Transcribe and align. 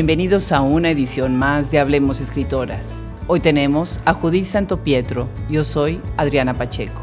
Bienvenidos 0.00 0.50
a 0.50 0.62
una 0.62 0.88
edición 0.88 1.36
más 1.36 1.70
de 1.70 1.78
Hablemos 1.78 2.22
Escritoras. 2.22 3.04
Hoy 3.26 3.40
tenemos 3.40 4.00
a 4.06 4.14
Judith 4.14 4.46
Santo 4.46 4.82
Pietro. 4.82 5.28
Yo 5.50 5.62
soy 5.62 6.00
Adriana 6.16 6.54
Pacheco. 6.54 7.02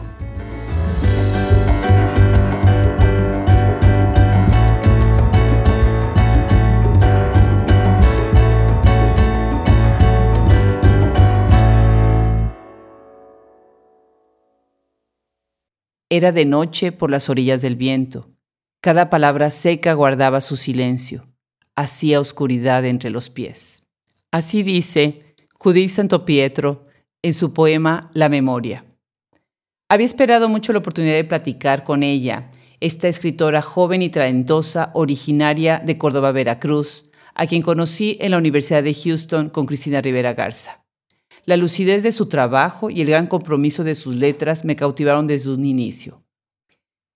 Era 16.09 16.32
de 16.32 16.45
noche 16.45 16.91
por 16.91 17.12
las 17.12 17.29
orillas 17.29 17.62
del 17.62 17.76
viento. 17.76 18.32
Cada 18.82 19.12
palabra 19.12 19.52
seca 19.52 19.93
guardaba 19.93 20.41
su 20.41 20.57
silencio 20.57 21.27
hacía 21.77 22.20
oscuridad 22.20 22.84
entre 22.84 23.12
los 23.12 23.30
pies. 23.30 23.84
Así 24.31 24.63
dice 24.63 25.35
Judith 25.54 25.91
Santo 25.91 26.26
Pietro 26.26 26.88
en 27.22 27.34
su 27.34 27.54
poema 27.54 28.09
La 28.13 28.27
memoria. 28.27 28.84
Había 29.90 30.05
esperado 30.05 30.49
mucho 30.49 30.73
la 30.73 30.80
oportunidad 30.80 31.16
de 31.16 31.23
platicar 31.23 31.85
con 31.85 32.04
ella, 32.04 32.52
esta 32.82 33.08
escritora 33.08 33.62
joven 33.62 34.02
y 34.02 34.09
talentosa, 34.09 34.91
originaria 34.94 35.80
de 35.80 35.98
Córdoba, 35.98 36.32
Veracruz, 36.32 37.09
a 37.34 37.48
quien 37.48 37.62
conocí 37.62 38.18
en 38.20 38.32
la 38.32 38.38
Universidad 38.38 38.84
de 38.84 38.94
Houston 38.94 39.49
con 39.49 39.66
Cristina 39.66 40.01
Rivera 40.01 40.34
Garza. 40.34 40.84
La 41.46 41.57
lucidez 41.57 42.04
de 42.04 42.12
su 42.12 42.26
trabajo 42.26 42.90
y 42.90 43.01
el 43.01 43.07
gran 43.07 43.27
compromiso 43.27 43.84
de 43.84 43.96
sus 43.96 44.16
letras 44.16 44.66
me 44.66 44.76
cautivaron 44.76 45.27
desde 45.27 45.51
un 45.51 45.63
inicio. 45.63 46.23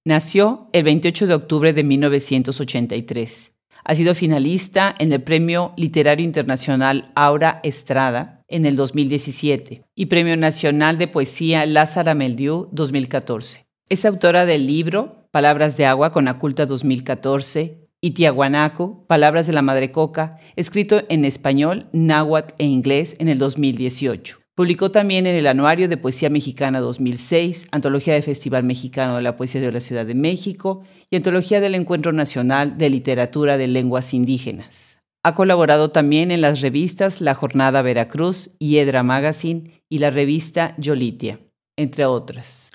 Nació 0.05 0.69
el 0.71 0.83
28 0.83 1.27
de 1.27 1.33
octubre 1.33 1.73
de 1.73 1.83
1983 1.83 3.55
ha 3.83 3.95
sido 3.95 4.15
finalista 4.15 4.93
en 4.97 5.11
el 5.13 5.21
Premio 5.21 5.73
Literario 5.77 6.25
Internacional 6.25 7.11
Aura 7.15 7.59
Estrada 7.63 8.43
en 8.47 8.65
el 8.65 8.75
2017 8.75 9.83
y 9.95 10.05
Premio 10.07 10.37
Nacional 10.37 10.97
de 10.97 11.07
Poesía 11.07 11.65
Lázara 11.65 12.13
Meldiu 12.13 12.69
2014. 12.71 13.65
Es 13.89 14.05
autora 14.05 14.45
del 14.45 14.67
libro 14.67 15.27
Palabras 15.31 15.77
de 15.77 15.85
Agua 15.85 16.11
con 16.11 16.27
Aculta 16.27 16.65
2014 16.65 17.87
y 18.01 18.11
Tiahuanaco, 18.11 19.05
Palabras 19.07 19.47
de 19.47 19.53
la 19.53 19.61
Madre 19.61 19.91
Coca, 19.91 20.37
escrito 20.55 21.03
en 21.09 21.23
español, 21.23 21.87
náhuatl 21.93 22.55
e 22.57 22.65
inglés 22.65 23.15
en 23.19 23.27
el 23.27 23.37
2018. 23.37 24.39
Publicó 24.55 24.91
también 24.91 25.27
en 25.27 25.35
el 25.35 25.47
Anuario 25.47 25.87
de 25.87 25.97
Poesía 25.97 26.29
Mexicana 26.29 26.81
2006, 26.81 27.67
Antología 27.71 28.15
del 28.15 28.23
Festival 28.23 28.63
Mexicano 28.63 29.15
de 29.15 29.21
la 29.21 29.37
Poesía 29.37 29.61
de 29.61 29.71
la 29.71 29.79
Ciudad 29.79 30.05
de 30.05 30.13
México 30.13 30.83
y 31.11 31.17
Antología 31.17 31.59
del 31.59 31.75
Encuentro 31.75 32.13
Nacional 32.13 32.77
de 32.77 32.89
Literatura 32.89 33.57
de 33.57 33.67
Lenguas 33.67 34.13
Indígenas. 34.13 35.01
Ha 35.23 35.35
colaborado 35.35 35.89
también 35.89 36.31
en 36.31 36.41
las 36.41 36.61
revistas 36.61 37.19
La 37.19 37.35
Jornada 37.35 37.81
Veracruz, 37.81 38.51
Hiedra 38.59 39.03
Magazine 39.03 39.83
y 39.89 39.99
la 39.99 40.09
revista 40.09 40.73
Yolitia, 40.77 41.39
entre 41.77 42.05
otras. 42.05 42.71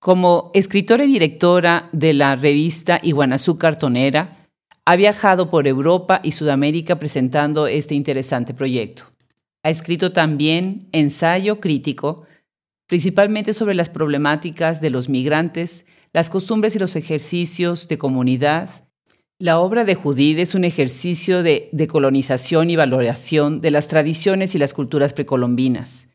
Como 0.00 0.50
escritora 0.54 1.04
y 1.04 1.08
directora 1.12 1.90
de 1.92 2.14
la 2.14 2.36
revista 2.36 3.00
Iguanazú 3.02 3.58
Cartonera, 3.58 4.48
ha 4.86 4.96
viajado 4.96 5.50
por 5.50 5.68
Europa 5.68 6.20
y 6.22 6.32
Sudamérica 6.32 6.98
presentando 6.98 7.66
este 7.66 7.94
interesante 7.94 8.54
proyecto. 8.54 9.04
Ha 9.62 9.68
escrito 9.68 10.12
también 10.12 10.88
ensayo 10.92 11.60
crítico, 11.60 12.22
principalmente 12.86 13.52
sobre 13.52 13.74
las 13.74 13.90
problemáticas 13.90 14.80
de 14.80 14.88
los 14.88 15.10
migrantes, 15.10 15.84
las 16.12 16.30
costumbres 16.30 16.74
y 16.74 16.78
los 16.78 16.96
ejercicios 16.96 17.88
de 17.88 17.98
comunidad. 17.98 18.70
La 19.38 19.60
obra 19.60 19.84
de 19.84 19.94
Judith 19.94 20.38
es 20.38 20.54
un 20.54 20.64
ejercicio 20.64 21.42
de 21.42 21.68
decolonización 21.72 22.70
y 22.70 22.76
valoración 22.76 23.60
de 23.60 23.70
las 23.70 23.88
tradiciones 23.88 24.54
y 24.54 24.58
las 24.58 24.74
culturas 24.74 25.12
precolombinas. 25.12 26.08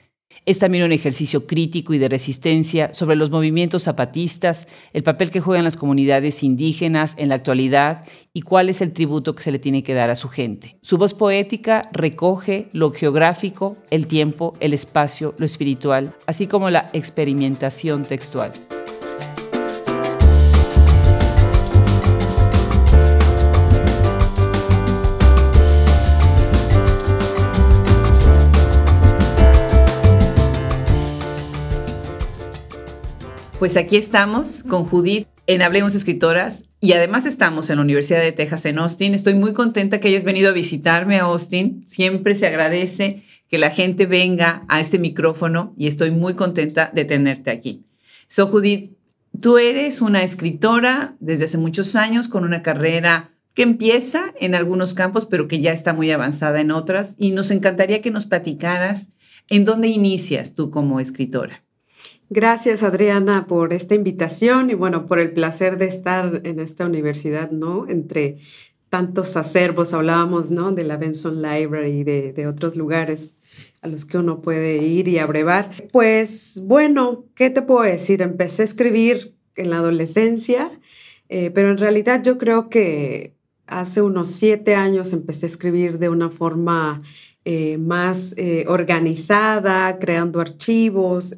Es 0.45 0.59
también 0.59 0.83
un 0.83 0.91
ejercicio 0.91 1.47
crítico 1.47 1.93
y 1.93 1.99
de 1.99 2.09
resistencia 2.09 2.93
sobre 2.93 3.15
los 3.15 3.31
movimientos 3.31 3.83
zapatistas, 3.83 4.67
el 4.91 5.03
papel 5.03 5.31
que 5.31 5.39
juegan 5.39 5.63
las 5.63 5.77
comunidades 5.77 6.43
indígenas 6.43 7.15
en 7.17 7.29
la 7.29 7.35
actualidad 7.35 8.05
y 8.33 8.41
cuál 8.41 8.67
es 8.67 8.81
el 8.81 8.91
tributo 8.91 9.35
que 9.35 9.43
se 9.43 9.51
le 9.51 9.59
tiene 9.59 9.83
que 9.83 9.93
dar 9.93 10.09
a 10.09 10.15
su 10.15 10.27
gente. 10.27 10.77
Su 10.81 10.97
voz 10.97 11.13
poética 11.13 11.83
recoge 11.93 12.67
lo 12.73 12.91
geográfico, 12.91 13.77
el 13.89 14.07
tiempo, 14.07 14.53
el 14.59 14.73
espacio, 14.73 15.33
lo 15.37 15.45
espiritual, 15.45 16.13
así 16.25 16.47
como 16.47 16.69
la 16.69 16.89
experimentación 16.91 18.03
textual. 18.03 18.51
Pues 33.63 33.77
aquí 33.77 33.95
estamos 33.95 34.61
con 34.61 34.83
Judith 34.83 35.25
en 35.47 35.61
Hablemos 35.61 35.95
Escritoras 35.95 36.65
y 36.81 36.91
además 36.91 37.25
estamos 37.25 37.69
en 37.69 37.77
la 37.77 37.83
Universidad 37.83 38.19
de 38.19 38.33
Texas 38.33 38.65
en 38.65 38.77
Austin. 38.77 39.13
Estoy 39.13 39.35
muy 39.35 39.53
contenta 39.53 40.01
que 40.01 40.09
hayas 40.09 40.25
venido 40.25 40.49
a 40.49 40.53
visitarme 40.53 41.17
a 41.17 41.23
Austin. 41.23 41.85
Siempre 41.87 42.35
se 42.35 42.45
agradece 42.45 43.23
que 43.47 43.57
la 43.57 43.69
gente 43.69 44.05
venga 44.05 44.65
a 44.67 44.81
este 44.81 44.99
micrófono 44.99 45.73
y 45.77 45.87
estoy 45.87 46.11
muy 46.11 46.33
contenta 46.33 46.91
de 46.93 47.05
tenerte 47.05 47.51
aquí. 47.51 47.85
So 48.27 48.47
Judith, 48.47 48.97
tú 49.39 49.57
eres 49.57 50.01
una 50.01 50.23
escritora 50.23 51.15
desde 51.21 51.45
hace 51.45 51.57
muchos 51.57 51.95
años 51.95 52.27
con 52.27 52.43
una 52.43 52.63
carrera 52.63 53.31
que 53.53 53.63
empieza 53.63 54.33
en 54.41 54.55
algunos 54.55 54.93
campos, 54.93 55.25
pero 55.25 55.47
que 55.47 55.61
ya 55.61 55.71
está 55.71 55.93
muy 55.93 56.11
avanzada 56.11 56.59
en 56.59 56.71
otras 56.71 57.15
y 57.17 57.31
nos 57.31 57.49
encantaría 57.49 58.01
que 58.01 58.11
nos 58.11 58.25
platicaras 58.25 59.13
en 59.47 59.63
dónde 59.63 59.87
inicias 59.87 60.53
tú 60.53 60.69
como 60.69 60.99
escritora. 60.99 61.63
Gracias, 62.35 62.81
Adriana, 62.81 63.45
por 63.45 63.73
esta 63.73 63.93
invitación 63.93 64.71
y 64.71 64.73
bueno, 64.73 65.05
por 65.05 65.19
el 65.19 65.33
placer 65.33 65.77
de 65.77 65.85
estar 65.85 66.41
en 66.45 66.59
esta 66.59 66.87
universidad, 66.87 67.51
¿no? 67.51 67.87
Entre 67.87 68.39
tantos 68.89 69.37
acervos, 69.37 69.93
hablábamos, 69.93 70.49
¿no? 70.49 70.71
De 70.71 70.83
la 70.83 70.97
Benson 70.97 71.43
Library 71.43 71.99
y 71.99 72.03
de, 72.03 72.47
otros 72.47 72.75
lugares 72.75 73.37
a 73.83 73.87
los 73.87 74.05
que 74.05 74.17
uno 74.17 74.41
puede 74.41 74.77
ir 74.77 75.07
y 75.09 75.19
abrevar. 75.19 75.69
Pues 75.91 76.59
bueno, 76.65 77.25
¿qué 77.35 77.51
te 77.51 77.61
puedo 77.61 77.83
decir? 77.83 78.23
Empecé 78.23 78.63
a 78.63 78.65
escribir 78.65 79.35
en 79.55 79.69
la 79.69 79.77
adolescencia, 79.77 80.71
eh, 81.29 81.51
pero 81.51 81.69
en 81.69 81.77
realidad 81.77 82.23
yo 82.23 82.39
creo 82.39 82.67
que 82.67 83.35
hace 83.67 84.01
unos 84.01 84.31
siete 84.31 84.73
años 84.73 85.13
empecé 85.13 85.45
a 85.45 85.49
escribir 85.49 85.99
de 85.99 86.09
una 86.09 86.31
forma 86.31 87.03
eh, 87.45 87.77
más 87.77 88.33
eh, 88.37 88.65
organizada, 88.67 89.99
creando 89.99 90.41
archivos 90.41 91.35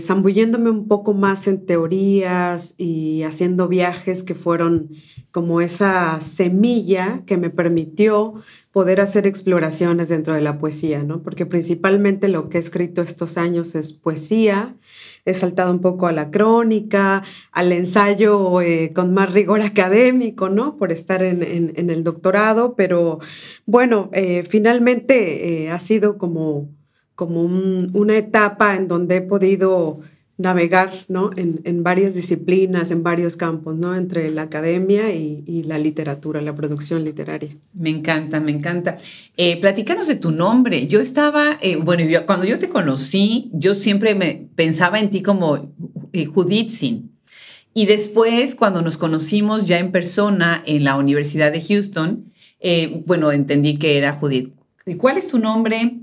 zambulléndome 0.00 0.70
un 0.70 0.88
poco 0.88 1.14
más 1.14 1.46
en 1.46 1.64
teorías 1.64 2.74
y 2.76 3.22
haciendo 3.22 3.68
viajes 3.68 4.24
que 4.24 4.34
fueron 4.34 4.90
como 5.30 5.60
esa 5.60 6.20
semilla 6.20 7.22
que 7.24 7.36
me 7.36 7.50
permitió 7.50 8.34
poder 8.72 9.00
hacer 9.00 9.26
exploraciones 9.26 10.08
dentro 10.08 10.34
de 10.34 10.40
la 10.40 10.58
poesía, 10.58 11.02
¿no? 11.02 11.22
Porque 11.22 11.46
principalmente 11.46 12.28
lo 12.28 12.48
que 12.48 12.58
he 12.58 12.60
escrito 12.60 13.02
estos 13.02 13.36
años 13.36 13.74
es 13.74 13.92
poesía, 13.92 14.76
he 15.24 15.34
saltado 15.34 15.72
un 15.72 15.80
poco 15.80 16.06
a 16.06 16.12
la 16.12 16.30
crónica, 16.30 17.22
al 17.52 17.72
ensayo 17.72 18.60
eh, 18.60 18.92
con 18.92 19.12
más 19.12 19.32
rigor 19.32 19.62
académico, 19.62 20.48
¿no? 20.48 20.76
Por 20.76 20.92
estar 20.92 21.22
en, 21.22 21.42
el 21.76 22.04
doctorado, 22.04 22.74
pero 22.76 23.18
bueno, 23.66 24.08
eh, 24.12 24.44
finalmente 24.48 25.64
eh, 25.64 25.70
ha 25.70 25.78
sido 25.80 26.16
como 26.18 26.68
como 27.20 27.42
una 27.42 28.16
etapa 28.16 28.76
en 28.76 28.88
donde 28.88 29.16
he 29.16 29.20
podido 29.20 30.00
navegar 30.38 30.90
¿no? 31.06 31.28
en, 31.36 31.82
varias 31.82 32.14
disciplinas, 32.14 32.90
en 32.90 33.02
varios 33.02 33.36
campos, 33.36 33.76
¿no? 33.76 33.94
entre 33.94 34.30
la 34.30 34.40
academia 34.40 35.12
y, 35.12 35.64
la 35.64 35.76
literatura, 35.76 36.40
la 36.40 36.54
producción 36.54 37.04
literaria. 37.04 37.50
Me 37.74 37.90
encanta, 37.90 38.40
me 38.40 38.52
encanta. 38.52 38.96
Eh, 39.36 39.60
platícanos 39.60 40.08
de 40.08 40.14
tu 40.14 40.30
nombre. 40.30 40.86
Yo 40.86 41.00
estaba, 41.00 41.58
eh, 41.60 41.76
bueno, 41.76 42.04
cuando 42.24 42.46
yo 42.46 42.58
te 42.58 42.70
conocí, 42.70 43.50
yo 43.52 43.74
siempre 43.74 44.14
me 44.14 44.48
pensaba 44.54 44.98
en 44.98 45.10
ti 45.10 45.20
como 45.20 45.74
eh, 46.14 46.24
Juditzin. 46.24 47.12
Y 47.74 47.84
después, 47.84 48.54
cuando 48.54 48.80
nos 48.80 48.96
conocimos 48.96 49.68
ya 49.68 49.78
en 49.78 49.92
persona 49.92 50.62
en 50.64 50.84
la 50.84 50.96
Universidad 50.96 51.52
de 51.52 51.60
Houston, 51.60 52.32
eh, 52.60 53.02
bueno, 53.04 53.30
entendí 53.30 53.76
que 53.76 53.98
era 53.98 54.14
Judith. 54.14 54.54
¿Cuál 54.96 55.18
es 55.18 55.28
tu 55.28 55.38
nombre? 55.38 56.00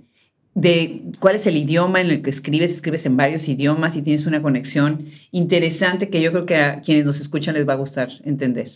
De 0.57 1.03
cuál 1.19 1.35
es 1.35 1.45
el 1.45 1.55
idioma 1.55 2.01
en 2.01 2.09
el 2.09 2.23
que 2.23 2.31
escribes, 2.31 2.71
escribes 2.71 3.05
en 3.05 3.15
varios 3.15 3.47
idiomas 3.47 3.95
y 3.95 4.01
tienes 4.01 4.25
una 4.25 4.41
conexión 4.41 5.05
interesante 5.29 6.09
que 6.09 6.19
yo 6.19 6.31
creo 6.31 6.47
que 6.47 6.55
a 6.55 6.81
quienes 6.81 7.05
nos 7.05 7.19
escuchan 7.19 7.53
les 7.53 7.69
va 7.69 7.73
a 7.73 7.77
gustar 7.77 8.09
entender. 8.23 8.67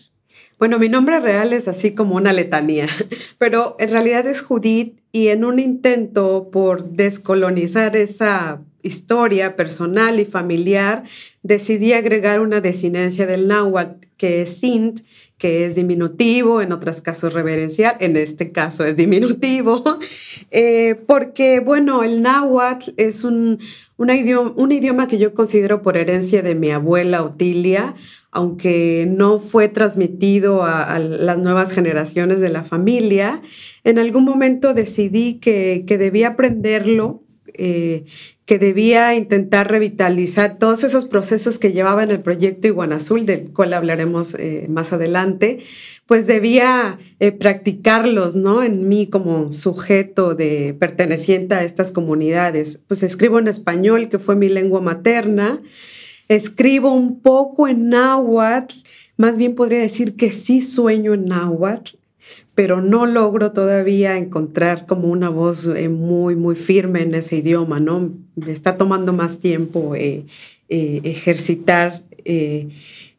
Bueno, 0.59 0.77
mi 0.77 0.89
nombre 0.89 1.19
real 1.19 1.53
es 1.53 1.67
así 1.67 1.95
como 1.95 2.15
una 2.15 2.33
letanía, 2.33 2.87
pero 3.39 3.75
en 3.79 3.89
realidad 3.89 4.27
es 4.27 4.43
Judith 4.43 4.99
y 5.11 5.29
en 5.29 5.43
un 5.43 5.57
intento 5.57 6.49
por 6.51 6.87
descolonizar 6.87 7.95
esa 7.95 8.61
historia 8.83 9.55
personal 9.55 10.19
y 10.19 10.25
familiar, 10.25 11.03
decidí 11.41 11.93
agregar 11.93 12.41
una 12.41 12.61
desinencia 12.61 13.25
del 13.25 13.47
náhuatl 13.47 14.05
que 14.17 14.43
es 14.43 14.57
Sint, 14.57 15.01
que 15.41 15.65
es 15.65 15.73
diminutivo, 15.73 16.61
en 16.61 16.71
otros 16.71 17.01
casos 17.01 17.33
reverencial, 17.33 17.95
en 17.99 18.15
este 18.15 18.51
caso 18.51 18.85
es 18.85 18.95
diminutivo, 18.95 19.83
eh, 20.51 21.01
porque, 21.07 21.59
bueno, 21.61 22.03
el 22.03 22.21
náhuatl 22.21 22.91
es 22.97 23.23
un, 23.23 23.57
idioma, 23.97 24.53
un 24.55 24.71
idioma 24.71 25.07
que 25.07 25.17
yo 25.17 25.33
considero 25.33 25.81
por 25.81 25.97
herencia 25.97 26.43
de 26.43 26.53
mi 26.53 26.69
abuela 26.69 27.23
Otilia, 27.23 27.95
aunque 28.29 29.07
no 29.09 29.39
fue 29.39 29.67
transmitido 29.67 30.63
a, 30.63 30.99
las 30.99 31.39
nuevas 31.39 31.71
generaciones 31.71 32.39
de 32.39 32.49
la 32.49 32.63
familia, 32.63 33.41
en 33.83 33.97
algún 33.97 34.25
momento 34.25 34.75
decidí 34.75 35.39
que, 35.39 35.83
debía 35.87 36.27
aprenderlo, 36.29 37.23
eh, 37.55 38.05
que 38.45 38.59
debía 38.59 39.15
intentar 39.15 39.71
revitalizar 39.71 40.57
todos 40.57 40.83
esos 40.83 41.05
procesos 41.05 41.57
que 41.57 41.71
llevaba 41.71 42.03
en 42.03 42.11
el 42.11 42.21
proyecto 42.21 42.67
Iguana 42.67 42.97
Azul, 42.97 43.25
del 43.25 43.51
cual 43.51 43.73
hablaremos 43.73 44.33
eh, 44.33 44.65
más 44.67 44.91
adelante, 44.91 45.59
pues 46.05 46.27
debía 46.27 46.99
eh, 47.21 47.31
practicarlos, 47.31 48.35
¿no? 48.35 48.63
En 48.63 48.89
mí 48.89 49.07
como 49.07 49.53
sujeto 49.53 50.35
de 50.35 50.75
perteneciente 50.77 51.55
a 51.55 51.63
estas 51.63 51.91
comunidades. 51.91 52.83
Pues 52.87 53.03
escribo 53.03 53.39
en 53.39 53.47
español, 53.47 54.09
que 54.09 54.19
fue 54.19 54.35
mi 54.35 54.49
lengua 54.49 54.81
materna, 54.81 55.61
escribo 56.27 56.91
un 56.91 57.21
poco 57.21 57.69
en 57.69 57.87
náhuatl, 57.87 58.75
más 59.15 59.37
bien 59.37 59.55
podría 59.55 59.79
decir 59.79 60.17
que 60.17 60.33
sí 60.33 60.59
sueño 60.59 61.13
en 61.13 61.25
náhuatl, 61.25 61.95
pero 62.61 62.79
no 62.79 63.07
logro 63.07 63.53
todavía 63.53 64.19
encontrar 64.19 64.85
como 64.85 65.07
una 65.07 65.29
voz 65.29 65.65
eh, 65.65 65.89
muy, 65.89 66.35
muy 66.35 66.53
firme 66.53 67.01
en 67.01 67.15
ese 67.15 67.37
idioma, 67.37 67.79
¿no? 67.79 68.11
Me 68.35 68.51
está 68.51 68.77
tomando 68.77 69.13
más 69.13 69.39
tiempo 69.39 69.95
eh, 69.95 70.27
eh, 70.69 71.01
ejercitar 71.03 72.03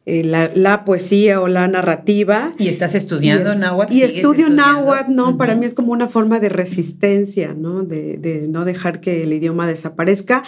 la, 0.05 0.85
poesía 0.85 1.41
o 1.41 1.49
la 1.49 1.67
narrativa. 1.67 2.53
¿Y 2.57 2.69
estás 2.69 2.95
estudiando 2.95 3.53
náhuatl? 3.53 3.93
Y 3.93 4.03
estudio 4.03 4.49
náhuatl, 4.49 5.13
¿no? 5.13 5.37
Para 5.37 5.55
mí 5.55 5.65
es 5.65 5.73
como 5.73 5.91
una 5.91 6.07
forma 6.07 6.39
de 6.39 6.47
resistencia, 6.47 7.53
¿no? 7.53 7.83
De, 7.83 8.15
de 8.15 8.47
no 8.47 8.63
dejar 8.63 9.01
que 9.01 9.23
el 9.23 9.33
idioma 9.33 9.67
desaparezca 9.67 10.45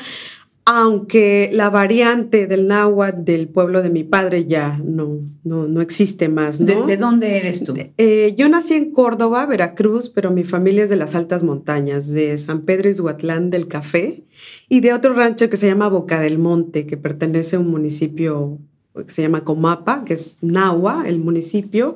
aunque 0.67 1.51
la 1.53 1.69
variante 1.69 2.47
del 2.47 2.67
náhuatl 2.67 3.23
del 3.23 3.47
pueblo 3.47 3.83
de 3.83 3.91
mi 3.91 4.03
padre 4.03 4.45
ya 4.45 4.81
no, 4.83 5.19
no, 5.43 5.79
existe 5.79 6.27
más. 6.27 6.59
¿no? 6.59 6.87
¿De, 6.87 6.97
dónde 6.97 7.37
eres 7.37 7.63
tú? 7.63 7.75
Eh, 7.97 8.33
yo 8.35 8.49
nací 8.49 8.73
en 8.73 8.91
Córdoba, 8.91 9.45
Veracruz, 9.45 10.09
pero 10.09 10.31
mi 10.31 10.43
familia 10.43 10.83
es 10.83 10.89
de 10.89 10.95
las 10.95 11.13
altas 11.13 11.43
montañas, 11.43 12.09
de 12.09 12.35
San 12.39 12.61
Pedro 12.61 12.89
Izhuatlán 12.89 13.51
del 13.51 13.67
Café 13.67 14.23
y 14.67 14.79
de 14.79 14.93
otro 14.93 15.13
rancho 15.13 15.51
que 15.51 15.57
se 15.57 15.67
llama 15.67 15.87
Boca 15.87 16.19
del 16.19 16.39
Monte, 16.39 16.87
que 16.87 16.97
pertenece 16.97 17.57
a 17.57 17.59
un 17.59 17.69
municipio 17.69 18.57
que 18.95 19.11
se 19.11 19.21
llama 19.21 19.43
Comapa, 19.43 20.03
que 20.03 20.15
es 20.15 20.39
Nahua, 20.41 21.03
el 21.05 21.19
municipio. 21.19 21.93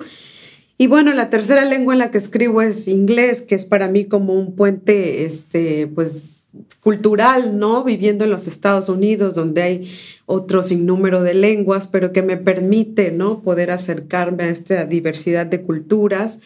Y 0.78 0.86
bueno, 0.86 1.12
la 1.14 1.32
tercera 1.32 1.66
lengua 1.66 1.94
en 1.94 2.00
la 2.00 2.12
que 2.12 2.20
escribo 2.20 2.62
es 2.62 2.88
inglés, 2.88 3.42
que 3.42 3.56
es 3.56 3.66
para 3.66 3.88
mí 3.88 4.06
como 4.06 4.34
un 4.34 4.56
puente, 4.56 5.26
este, 5.26 5.88
pues 5.88 6.39
cultural, 6.80 7.58
¿no? 7.60 7.84
Viviendo 7.84 8.24
en 8.26 8.32
los 8.32 8.48
Estados 8.48 8.90
Unidos, 8.90 9.36
donde 9.36 9.62
hay 9.62 9.92
otro 10.26 10.64
sinnúmero 10.64 11.24
de 11.24 11.34
lenguas, 11.34 11.88
pero 11.88 12.14
que 12.14 12.22
me 12.22 12.38
permite, 12.38 13.12
¿no? 13.12 13.42
Poder 13.42 13.72
acercarme 13.72 14.44
a 14.44 14.50
esta 14.50 14.86
diversidad 14.86 15.46
de 15.46 15.62
culturas 15.62 16.40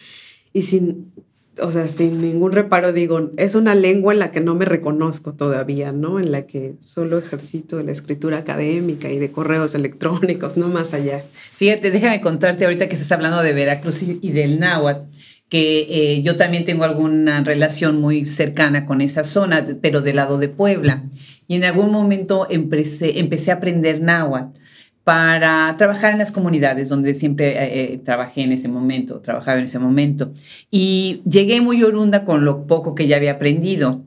y 0.52 0.62
sin, 0.62 1.12
o 1.60 1.70
sea, 1.70 1.88
sin 1.88 2.20
ningún 2.20 2.52
reparo 2.52 2.92
digo, 2.92 3.30
es 3.36 3.54
una 3.54 3.74
lengua 3.74 4.12
en 4.12 4.18
la 4.18 4.30
que 4.30 4.40
no 4.40 4.54
me 4.54 4.64
reconozco 4.64 5.34
todavía, 5.34 5.92
¿no? 5.92 6.18
En 6.18 6.32
la 6.32 6.46
que 6.46 6.74
solo 6.80 7.18
ejercito 7.18 7.82
la 7.82 7.92
escritura 7.92 8.38
académica 8.38 9.10
y 9.10 9.18
de 9.18 9.30
correos 9.30 9.74
electrónicos, 9.74 10.56
no 10.56 10.68
más 10.68 10.94
allá. 10.94 11.24
Fíjate, 11.56 11.90
déjame 11.90 12.20
contarte 12.20 12.64
ahorita 12.64 12.88
que 12.88 12.94
estás 12.94 13.12
hablando 13.12 13.42
de 13.42 13.52
Veracruz 13.52 14.02
y 14.02 14.30
del 14.32 14.60
náhuatl 14.60 15.08
que 15.54 15.86
eh, 15.88 16.22
yo 16.22 16.34
también 16.34 16.64
tengo 16.64 16.82
alguna 16.82 17.44
relación 17.44 18.00
muy 18.00 18.26
cercana 18.26 18.86
con 18.86 19.00
esa 19.00 19.22
zona, 19.22 19.64
pero 19.80 20.00
del 20.00 20.16
lado 20.16 20.36
de 20.36 20.48
Puebla. 20.48 21.04
Y 21.46 21.54
en 21.54 21.62
algún 21.62 21.92
momento 21.92 22.48
empecé, 22.50 23.20
empecé 23.20 23.52
a 23.52 23.54
aprender 23.54 24.00
náhuatl 24.00 24.58
para 25.04 25.72
trabajar 25.78 26.10
en 26.10 26.18
las 26.18 26.32
comunidades 26.32 26.88
donde 26.88 27.14
siempre 27.14 27.50
eh, 27.50 27.92
eh, 27.92 28.00
trabajé 28.04 28.42
en 28.42 28.50
ese 28.50 28.66
momento, 28.66 29.20
trabajaba 29.20 29.58
en 29.58 29.62
ese 29.66 29.78
momento. 29.78 30.32
Y 30.72 31.22
llegué 31.24 31.60
muy 31.60 31.84
orunda 31.84 32.24
con 32.24 32.44
lo 32.44 32.66
poco 32.66 32.96
que 32.96 33.06
ya 33.06 33.14
había 33.14 33.34
aprendido 33.34 34.02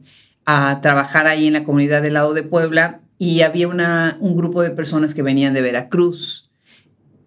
a 0.45 0.81
trabajar 0.81 1.27
ahí 1.27 1.47
en 1.47 1.53
la 1.53 1.63
comunidad 1.63 2.01
del 2.01 2.15
lado 2.15 2.33
de 2.33 2.43
Puebla 2.43 2.99
y 3.17 3.39
había 3.39 3.69
una, 3.69 4.17
un 4.19 4.35
grupo 4.35 4.63
de 4.63 4.71
personas 4.71 5.13
que 5.13 5.21
venían 5.21 5.53
de 5.53 5.61
Veracruz 5.61 6.49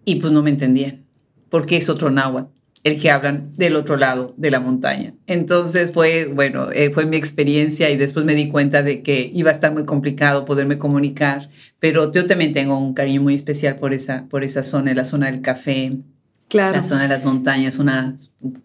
y 0.05 0.17
pues 0.17 0.31
no 0.31 0.43
me 0.43 0.51
entendían 0.51 1.07
porque 1.49 1.77
es 1.77 1.89
otro 1.89 2.11
náhuatl 2.11 2.60
el 2.83 2.99
que 2.99 3.11
hablan 3.11 3.53
del 3.53 3.75
otro 3.75 3.95
lado 3.95 4.33
de 4.37 4.49
la 4.49 4.59
montaña. 4.59 5.13
Entonces 5.27 5.91
fue, 5.91 6.25
bueno, 6.33 6.69
eh, 6.71 6.89
fue 6.89 7.05
mi 7.05 7.17
experiencia 7.17 7.89
y 7.89 7.97
después 7.97 8.25
me 8.25 8.33
di 8.33 8.49
cuenta 8.49 8.81
de 8.81 9.03
que 9.03 9.29
iba 9.33 9.51
a 9.51 9.53
estar 9.53 9.71
muy 9.71 9.85
complicado 9.85 10.45
poderme 10.45 10.79
comunicar, 10.79 11.49
pero 11.79 12.11
yo 12.11 12.25
también 12.25 12.53
tengo 12.53 12.77
un 12.77 12.93
cariño 12.93 13.21
muy 13.21 13.35
especial 13.35 13.75
por 13.75 13.93
esa, 13.93 14.25
por 14.29 14.43
esa 14.43 14.63
zona, 14.63 14.93
la 14.95 15.05
zona 15.05 15.29
del 15.29 15.41
café, 15.41 15.99
claro. 16.47 16.77
la 16.77 16.83
zona 16.83 17.03
de 17.03 17.09
las 17.09 17.23
montañas, 17.23 17.77
una 17.77 18.17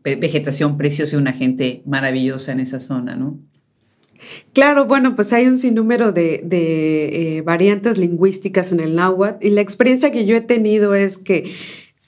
vegetación 0.02 0.78
preciosa 0.78 1.16
y 1.16 1.18
una 1.18 1.32
gente 1.32 1.82
maravillosa 1.84 2.52
en 2.52 2.60
esa 2.60 2.80
zona, 2.80 3.16
¿no? 3.16 3.38
Claro, 4.54 4.86
bueno, 4.86 5.14
pues 5.14 5.32
hay 5.34 5.46
un 5.46 5.58
sinnúmero 5.58 6.10
de, 6.10 6.40
de 6.42 7.36
eh, 7.36 7.42
variantes 7.42 7.98
lingüísticas 7.98 8.72
en 8.72 8.80
el 8.80 8.96
náhuatl 8.96 9.46
y 9.46 9.50
la 9.50 9.60
experiencia 9.60 10.10
que 10.10 10.24
yo 10.24 10.34
he 10.34 10.40
tenido 10.40 10.94
es 10.94 11.18
que 11.18 11.52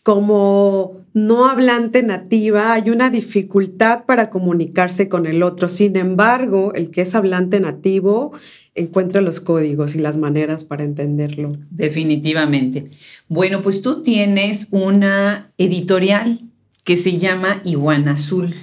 como 0.08 1.02
no 1.12 1.44
hablante 1.50 2.02
nativa 2.02 2.72
hay 2.72 2.88
una 2.88 3.10
dificultad 3.10 4.06
para 4.06 4.30
comunicarse 4.30 5.06
con 5.10 5.26
el 5.26 5.42
otro. 5.42 5.68
Sin 5.68 5.96
embargo, 5.96 6.72
el 6.74 6.90
que 6.90 7.02
es 7.02 7.14
hablante 7.14 7.60
nativo 7.60 8.32
encuentra 8.74 9.20
los 9.20 9.40
códigos 9.40 9.94
y 9.94 9.98
las 9.98 10.16
maneras 10.16 10.64
para 10.64 10.84
entenderlo. 10.84 11.52
Definitivamente. 11.68 12.88
Bueno, 13.28 13.60
pues 13.60 13.82
tú 13.82 14.02
tienes 14.02 14.68
una 14.70 15.52
editorial 15.58 16.40
que 16.84 16.96
se 16.96 17.18
llama 17.18 17.60
Iguana 17.66 18.12
Azul 18.12 18.54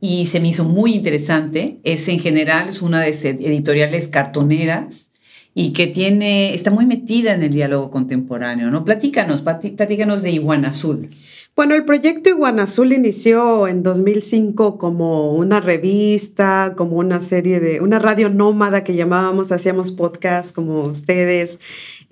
y 0.00 0.26
se 0.26 0.38
me 0.38 0.46
hizo 0.46 0.62
muy 0.62 0.94
interesante. 0.94 1.80
Es 1.82 2.06
en 2.06 2.20
general 2.20 2.68
es 2.68 2.82
una 2.82 3.00
de 3.00 3.08
editoriales 3.08 4.06
cartoneras 4.06 5.11
y 5.54 5.72
que 5.72 5.86
tiene, 5.86 6.54
está 6.54 6.70
muy 6.70 6.86
metida 6.86 7.34
en 7.34 7.42
el 7.42 7.52
diálogo 7.52 7.90
contemporáneo, 7.90 8.70
¿no? 8.70 8.84
Platícanos, 8.84 9.42
platícanos 9.42 10.22
de 10.22 10.30
Iguana 10.30 10.68
Azul. 10.68 11.08
Bueno, 11.54 11.74
el 11.74 11.84
proyecto 11.84 12.30
Iguana 12.30 12.62
Azul 12.62 12.94
inició 12.94 13.68
en 13.68 13.82
2005 13.82 14.78
como 14.78 15.34
una 15.34 15.60
revista, 15.60 16.72
como 16.78 16.96
una 16.96 17.20
serie 17.20 17.60
de, 17.60 17.82
una 17.82 17.98
radio 17.98 18.30
nómada 18.30 18.84
que 18.84 18.94
llamábamos, 18.94 19.52
hacíamos 19.52 19.92
podcast 19.92 20.54
como 20.54 20.80
ustedes. 20.80 21.58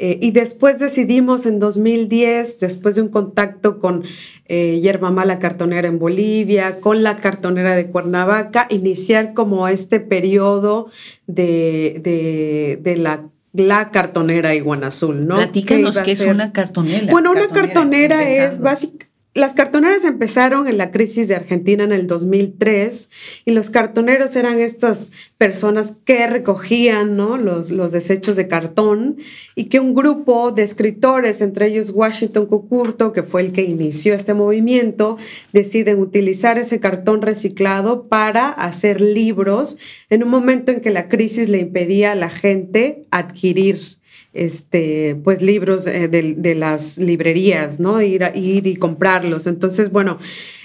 Eh, 0.02 0.18
y 0.22 0.30
después 0.30 0.78
decidimos 0.78 1.44
en 1.44 1.58
2010, 1.58 2.58
después 2.58 2.94
de 2.94 3.02
un 3.02 3.08
contacto 3.08 3.78
con 3.78 4.02
eh, 4.46 4.80
Yerba 4.82 5.10
Mala 5.10 5.38
Cartonera 5.38 5.88
en 5.88 5.98
Bolivia, 5.98 6.80
con 6.80 7.02
la 7.02 7.18
cartonera 7.18 7.76
de 7.76 7.90
Cuernavaca, 7.90 8.66
iniciar 8.70 9.34
como 9.34 9.68
este 9.68 10.00
periodo 10.00 10.88
de, 11.26 12.00
de, 12.02 12.78
de 12.82 12.96
la 12.96 13.24
la 13.52 13.90
cartonera 13.90 14.54
Iguana 14.54 14.86
Azul, 14.86 15.26
¿no? 15.26 15.34
Platícanos 15.34 15.98
qué 15.98 16.12
es 16.12 16.20
una 16.20 16.52
cartonera. 16.52 17.10
Bueno, 17.10 17.32
una 17.32 17.48
cartonera 17.48 18.22
es 18.22 18.60
básicamente 18.60 19.09
las 19.32 19.54
cartoneras 19.54 20.04
empezaron 20.04 20.66
en 20.66 20.76
la 20.76 20.90
crisis 20.90 21.28
de 21.28 21.36
Argentina 21.36 21.84
en 21.84 21.92
el 21.92 22.08
2003 22.08 23.10
y 23.44 23.52
los 23.52 23.70
cartoneros 23.70 24.34
eran 24.34 24.58
estas 24.58 25.12
personas 25.38 25.98
que 26.04 26.26
recogían 26.26 27.16
los, 27.16 27.70
los 27.70 27.92
desechos 27.92 28.34
de 28.34 28.48
cartón 28.48 29.18
y 29.54 29.66
que 29.66 29.78
un 29.78 29.94
grupo 29.94 30.50
de 30.50 30.64
escritores, 30.64 31.40
entre 31.42 31.68
ellos 31.68 31.90
Washington 31.90 32.46
Cucurto, 32.46 33.12
que 33.12 33.22
fue 33.22 33.42
el 33.42 33.52
que 33.52 33.62
inició 33.62 34.14
este 34.14 34.34
movimiento, 34.34 35.16
deciden 35.52 36.00
utilizar 36.00 36.58
ese 36.58 36.80
cartón 36.80 37.22
reciclado 37.22 38.08
para 38.08 38.48
hacer 38.48 39.00
libros 39.00 39.78
en 40.08 40.24
un 40.24 40.30
momento 40.30 40.72
en 40.72 40.80
que 40.80 40.90
la 40.90 41.08
crisis 41.08 41.48
le 41.48 41.60
impedía 41.60 42.12
a 42.12 42.16
la 42.16 42.30
gente 42.30 43.06
adquirir 43.12 43.99
este, 44.32 45.16
pues 45.24 45.42
libros 45.42 45.86
eh, 45.86 46.08
de, 46.08 46.54
las 46.54 46.98
librerías, 46.98 47.80
¿no? 47.80 48.00
Ir, 48.00 48.24
a, 48.24 48.36
ir 48.36 48.66
y 48.66 48.76
comprarlos. 48.76 49.46
Entonces, 49.46 49.90
bueno, 49.90 50.18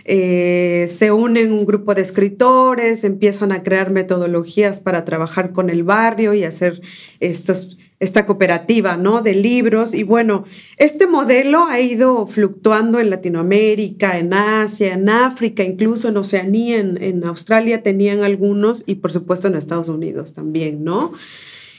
eh, 0.06 0.88
se 0.94 1.12
unen 1.12 1.52
un 1.52 1.66
grupo 1.66 1.96
de 1.96 2.02
escritores, 2.02 3.04
empiezan 3.04 3.52
a 3.52 3.64
crear 3.64 3.90
metodologías 3.90 4.80
para 4.80 5.04
trabajar 5.04 5.52
con 5.52 5.70
el 5.72 5.84
barrio 5.84 6.36
y 6.36 6.44
hacer 6.44 6.80
esta 7.20 8.26
cooperativa, 8.28 8.98
¿no? 8.98 9.24
De 9.24 9.34
libros. 9.34 9.96
Y 9.96 10.04
bueno, 10.04 10.46
este 10.78 11.08
modelo 11.08 11.66
ha 11.66 11.80
ido 11.80 12.28
fluctuando 12.28 13.00
en 13.00 13.10
Latinoamérica, 13.10 14.20
en 14.20 14.36
Asia, 14.36 14.94
en 14.94 15.10
África, 15.10 15.64
incluso 15.64 16.10
en 16.10 16.18
Oceanía, 16.18 16.78
en, 16.78 17.02
en 17.02 17.24
Australia 17.24 17.82
tenían 17.82 18.22
algunos 18.22 18.84
y 18.86 18.96
por 18.96 19.12
supuesto 19.12 19.48
en 19.48 19.56
Estados 19.56 19.90
Unidos 19.90 20.36
también, 20.36 20.84
¿no? 20.84 21.14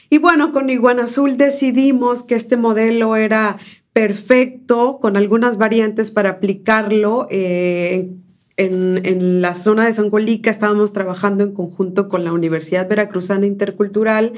Y 0.09 0.19
bueno, 0.19 0.53
con 0.53 0.69
Iguana 0.69 1.05
Azul 1.05 1.37
decidimos 1.37 2.23
que 2.23 2.35
este 2.35 2.57
modelo 2.57 3.15
era 3.15 3.57
perfecto 3.93 4.99
con 5.01 5.17
algunas 5.17 5.57
variantes 5.57 6.11
para 6.11 6.29
aplicarlo. 6.29 7.27
Eh, 7.29 8.11
en, 8.55 9.01
en, 9.05 9.41
la 9.41 9.53
zona 9.53 9.85
de 9.85 9.93
Sangolica 9.93 10.49
estábamos 10.49 10.91
trabajando 10.91 11.43
en 11.43 11.53
conjunto 11.53 12.09
con 12.09 12.23
la 12.23 12.33
Universidad 12.33 12.89
Veracruzana 12.89 13.45
Intercultural 13.45 14.33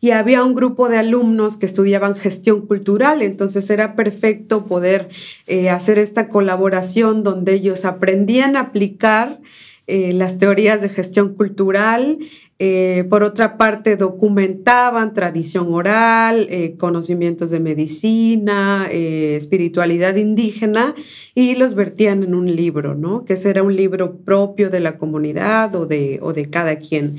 y 0.00 0.10
había 0.10 0.42
un 0.42 0.54
grupo 0.54 0.88
de 0.88 0.96
alumnos 0.96 1.56
que 1.56 1.66
estudiaban 1.66 2.14
gestión 2.14 2.66
cultural, 2.66 3.22
entonces 3.22 3.68
era 3.68 3.94
perfecto 3.94 4.64
poder 4.64 5.08
eh, 5.46 5.68
hacer 5.68 5.98
esta 5.98 6.28
colaboración 6.28 7.22
donde 7.22 7.52
ellos 7.52 7.84
aprendían 7.84 8.56
a 8.56 8.60
aplicar 8.60 9.40
eh, 9.86 10.12
las 10.14 10.38
teorías 10.38 10.80
de 10.80 10.88
gestión 10.88 11.34
cultural, 11.34 12.18
eh, 12.62 13.04
por 13.08 13.22
otra 13.22 13.56
parte 13.56 13.96
documentaban 13.96 15.14
tradición 15.14 15.72
oral, 15.72 16.48
conocimientos 16.78 17.50
de 17.50 17.58
medicina, 17.58 18.86
espiritualidad 18.90 20.14
indígena 20.16 20.94
y 21.34 21.56
los 21.56 21.74
vertían 21.74 22.22
en 22.22 22.34
un 22.34 22.54
libro, 22.54 22.94
¿no? 22.94 23.24
Que 23.24 23.32
ese 23.32 23.50
era 23.50 23.62
un 23.62 23.74
libro 23.74 24.18
propio 24.18 24.68
de 24.70 24.80
la 24.80 24.98
comunidad 24.98 25.74
o 25.74 25.86
de, 25.86 26.18
o 26.22 26.32
de 26.34 26.50
cada 26.50 26.76
quien. 26.76 27.16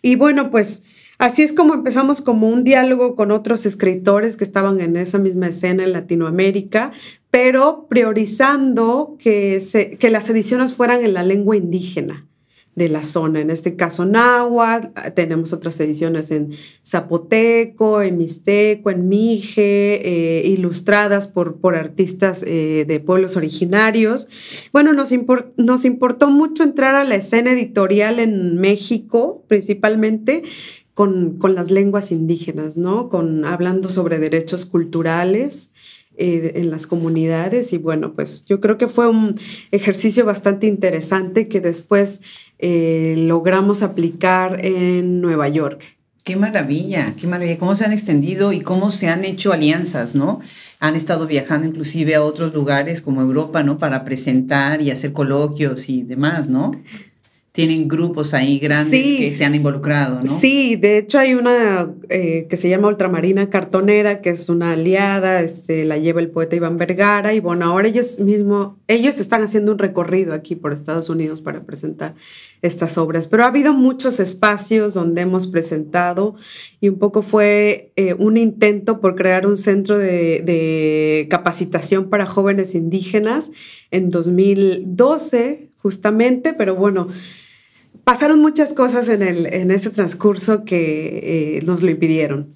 Y 0.00 0.14
bueno, 0.14 0.50
pues 0.50 0.84
Así 1.18 1.42
es 1.42 1.52
como 1.52 1.74
empezamos 1.74 2.20
como 2.20 2.48
un 2.48 2.64
diálogo 2.64 3.14
con 3.14 3.30
otros 3.30 3.66
escritores 3.66 4.36
que 4.36 4.44
estaban 4.44 4.80
en 4.80 4.96
esa 4.96 5.18
misma 5.18 5.48
escena 5.48 5.84
en 5.84 5.92
Latinoamérica, 5.92 6.90
pero 7.30 7.86
priorizando 7.88 9.16
que, 9.18 9.62
que 9.98 10.10
las 10.10 10.28
ediciones 10.28 10.74
fueran 10.74 11.04
en 11.04 11.14
la 11.14 11.22
lengua 11.22 11.56
indígena 11.56 12.26
de 12.74 12.88
la 12.88 13.04
zona, 13.04 13.40
en 13.40 13.50
este 13.50 13.76
caso 13.76 14.04
náhuatl, 14.04 14.88
tenemos 15.14 15.52
otras 15.52 15.78
ediciones 15.80 16.30
en 16.30 16.50
zapoteco, 16.84 18.02
en 18.02 18.18
mixteco, 18.18 18.90
en 18.90 19.08
mije, 19.08 20.40
eh, 20.40 20.46
ilustradas 20.46 21.28
por, 21.28 21.56
por 21.56 21.76
artistas 21.76 22.42
eh, 22.42 22.84
de 22.86 23.00
pueblos 23.00 23.36
originarios. 23.36 24.28
Bueno, 24.72 24.92
nos, 24.92 25.10
nos 25.56 25.84
importó 25.84 26.30
mucho 26.30 26.64
entrar 26.64 26.94
a 26.94 27.04
la 27.04 27.14
escena 27.14 27.52
editorial 27.52 28.18
en 28.18 28.58
México, 28.58 29.44
principalmente, 29.46 30.42
con, 30.94 31.38
las 31.54 31.70
lenguas 31.70 32.12
indígenas, 32.12 32.76
¿no? 32.76 33.08
Con, 33.08 33.44
hablando 33.44 33.90
sobre 33.90 34.18
derechos 34.18 34.64
culturales 34.64 35.72
eh, 36.16 36.52
en 36.54 36.70
las 36.70 36.86
comunidades 36.86 37.72
y 37.72 37.78
bueno, 37.78 38.14
pues 38.14 38.44
yo 38.44 38.60
creo 38.60 38.78
que 38.78 38.86
fue 38.86 39.08
un 39.08 39.36
ejercicio 39.72 40.24
bastante 40.24 40.68
interesante 40.68 41.48
que 41.48 41.60
después 41.60 42.20
eh, 42.58 43.14
logramos 43.18 43.82
aplicar 43.82 44.64
en 44.64 45.20
Nueva 45.20 45.48
York. 45.48 45.96
Qué 46.24 46.36
maravilla, 46.36 47.14
qué 47.20 47.26
maravilla, 47.26 47.58
cómo 47.58 47.76
se 47.76 47.84
han 47.84 47.92
extendido 47.92 48.52
y 48.52 48.62
cómo 48.62 48.92
se 48.92 49.08
han 49.08 49.24
hecho 49.24 49.52
alianzas, 49.52 50.14
¿no? 50.14 50.40
Han 50.80 50.96
estado 50.96 51.26
viajando 51.26 51.66
inclusive 51.66 52.14
a 52.14 52.22
otros 52.24 52.54
lugares 52.54 53.02
como 53.02 53.20
Europa, 53.20 53.62
¿no? 53.62 53.76
Para 53.78 54.04
presentar 54.04 54.80
y 54.80 54.90
hacer 54.90 55.12
coloquios 55.12 55.90
y 55.90 56.02
demás, 56.02 56.48
¿no? 56.48 56.70
Tienen 57.54 57.86
grupos 57.86 58.34
ahí 58.34 58.58
grandes 58.58 59.00
que 59.00 59.32
se 59.32 59.44
han 59.44 59.54
involucrado, 59.54 60.20
¿no? 60.24 60.40
Sí, 60.40 60.74
de 60.74 60.98
hecho 60.98 61.20
hay 61.20 61.34
una 61.34 61.88
eh, 62.08 62.48
que 62.50 62.56
se 62.56 62.68
llama 62.68 62.88
Ultramarina 62.88 63.48
Cartonera, 63.48 64.20
que 64.20 64.30
es 64.30 64.48
una 64.48 64.72
aliada, 64.72 65.40
este, 65.40 65.84
la 65.84 65.96
lleva 65.96 66.18
el 66.18 66.30
poeta 66.30 66.56
Iván 66.56 66.78
Vergara, 66.78 67.32
y 67.32 67.38
bueno, 67.38 67.66
ahora 67.66 67.86
ellos 67.86 68.18
mismos, 68.18 68.74
ellos 68.88 69.20
están 69.20 69.44
haciendo 69.44 69.70
un 69.70 69.78
recorrido 69.78 70.34
aquí 70.34 70.56
por 70.56 70.72
Estados 70.72 71.08
Unidos 71.08 71.42
para 71.42 71.62
presentar 71.64 72.16
estas 72.60 72.98
obras, 72.98 73.28
pero 73.28 73.44
ha 73.44 73.46
habido 73.46 73.72
muchos 73.72 74.18
espacios 74.18 74.94
donde 74.94 75.20
hemos 75.20 75.46
presentado 75.46 76.34
y 76.80 76.88
un 76.88 76.98
poco 76.98 77.22
fue 77.22 77.92
eh, 77.94 78.14
un 78.14 78.36
intento 78.36 79.00
por 79.00 79.14
crear 79.14 79.46
un 79.46 79.56
centro 79.56 79.96
de, 79.96 80.42
de 80.44 81.28
capacitación 81.30 82.10
para 82.10 82.26
jóvenes 82.26 82.74
indígenas 82.74 83.52
en 83.92 84.10
2012, 84.10 85.70
justamente, 85.76 86.52
pero 86.52 86.74
bueno, 86.74 87.10
pasaron 88.02 88.40
muchas 88.40 88.72
cosas 88.72 89.08
en, 89.08 89.22
el, 89.22 89.46
en 89.46 89.70
ese 89.70 89.90
transcurso 89.90 90.64
que 90.64 91.58
eh, 91.58 91.62
nos 91.64 91.82
lo 91.82 91.90
impidieron. 91.90 92.54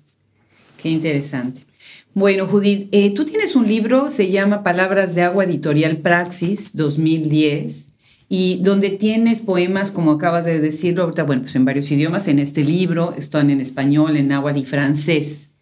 Qué 0.82 0.88
interesante. 0.88 1.68
Bueno, 2.14 2.46
Judith, 2.46 2.88
eh, 2.92 3.14
tú 3.14 3.24
tienes 3.24 3.54
un 3.54 3.68
libro, 3.68 4.10
se 4.10 4.30
llama 4.30 4.62
Palabras 4.62 5.14
de 5.14 5.22
Agua 5.22 5.44
Editorial 5.44 5.98
Praxis 5.98 6.76
2010, 6.76 7.94
y 8.28 8.58
donde 8.62 8.90
tienes 8.90 9.40
poemas, 9.40 9.90
como 9.90 10.12
acabas 10.12 10.44
de 10.44 10.60
decirlo, 10.60 11.04
ahorita, 11.04 11.22
bueno, 11.22 11.42
pues 11.42 11.54
en 11.56 11.64
varios 11.64 11.90
idiomas, 11.90 12.28
en 12.28 12.40
este 12.40 12.64
libro, 12.64 13.14
están 13.16 13.50
en 13.50 13.60
español, 13.60 14.16
en 14.16 14.28
náhuatl 14.28 14.58
y 14.58 14.64
francés. 14.64 15.52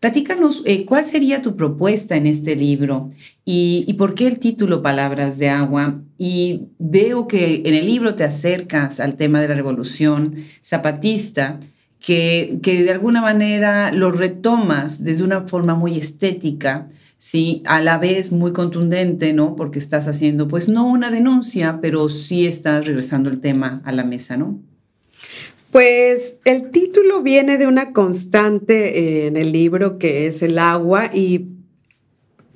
Platícanos, 0.00 0.62
eh, 0.64 0.86
¿cuál 0.86 1.04
sería 1.04 1.42
tu 1.42 1.56
propuesta 1.56 2.16
en 2.16 2.26
este 2.26 2.56
libro 2.56 3.10
y, 3.44 3.92
por 3.98 4.14
qué 4.14 4.26
el 4.26 4.38
título 4.38 4.80
Palabras 4.80 5.36
de 5.36 5.50
Agua? 5.50 6.00
Y 6.16 6.68
veo 6.78 7.28
que 7.28 7.62
en 7.66 7.74
el 7.74 7.84
libro 7.84 8.14
te 8.14 8.24
acercas 8.24 8.98
al 8.98 9.16
tema 9.16 9.42
de 9.42 9.48
la 9.48 9.54
revolución 9.54 10.36
zapatista, 10.62 11.60
que, 11.98 12.60
que 12.62 12.82
de 12.82 12.92
alguna 12.92 13.20
manera 13.20 13.92
lo 13.92 14.10
retomas 14.10 15.04
desde 15.04 15.22
una 15.22 15.42
forma 15.42 15.74
muy 15.74 15.98
estética, 15.98 16.88
¿sí? 17.18 17.62
A 17.66 17.82
la 17.82 17.98
vez 17.98 18.32
muy 18.32 18.54
contundente, 18.54 19.34
¿no? 19.34 19.54
Porque 19.54 19.78
estás 19.78 20.08
haciendo, 20.08 20.48
pues, 20.48 20.66
no 20.70 20.86
una 20.86 21.10
denuncia, 21.10 21.78
pero 21.82 22.08
sí 22.08 22.46
estás 22.46 22.86
regresando 22.86 23.28
el 23.28 23.40
tema 23.42 23.82
a 23.84 23.92
la 23.92 24.04
mesa, 24.04 24.38
¿no? 24.38 24.60
Pues 25.70 26.40
el 26.44 26.70
título 26.70 27.22
viene 27.22 27.56
de 27.56 27.66
una 27.66 27.92
constante 27.92 28.98
eh, 28.98 29.26
en 29.26 29.36
el 29.36 29.52
libro 29.52 29.98
que 29.98 30.26
es 30.26 30.42
el 30.42 30.58
agua 30.58 31.10
y 31.14 31.46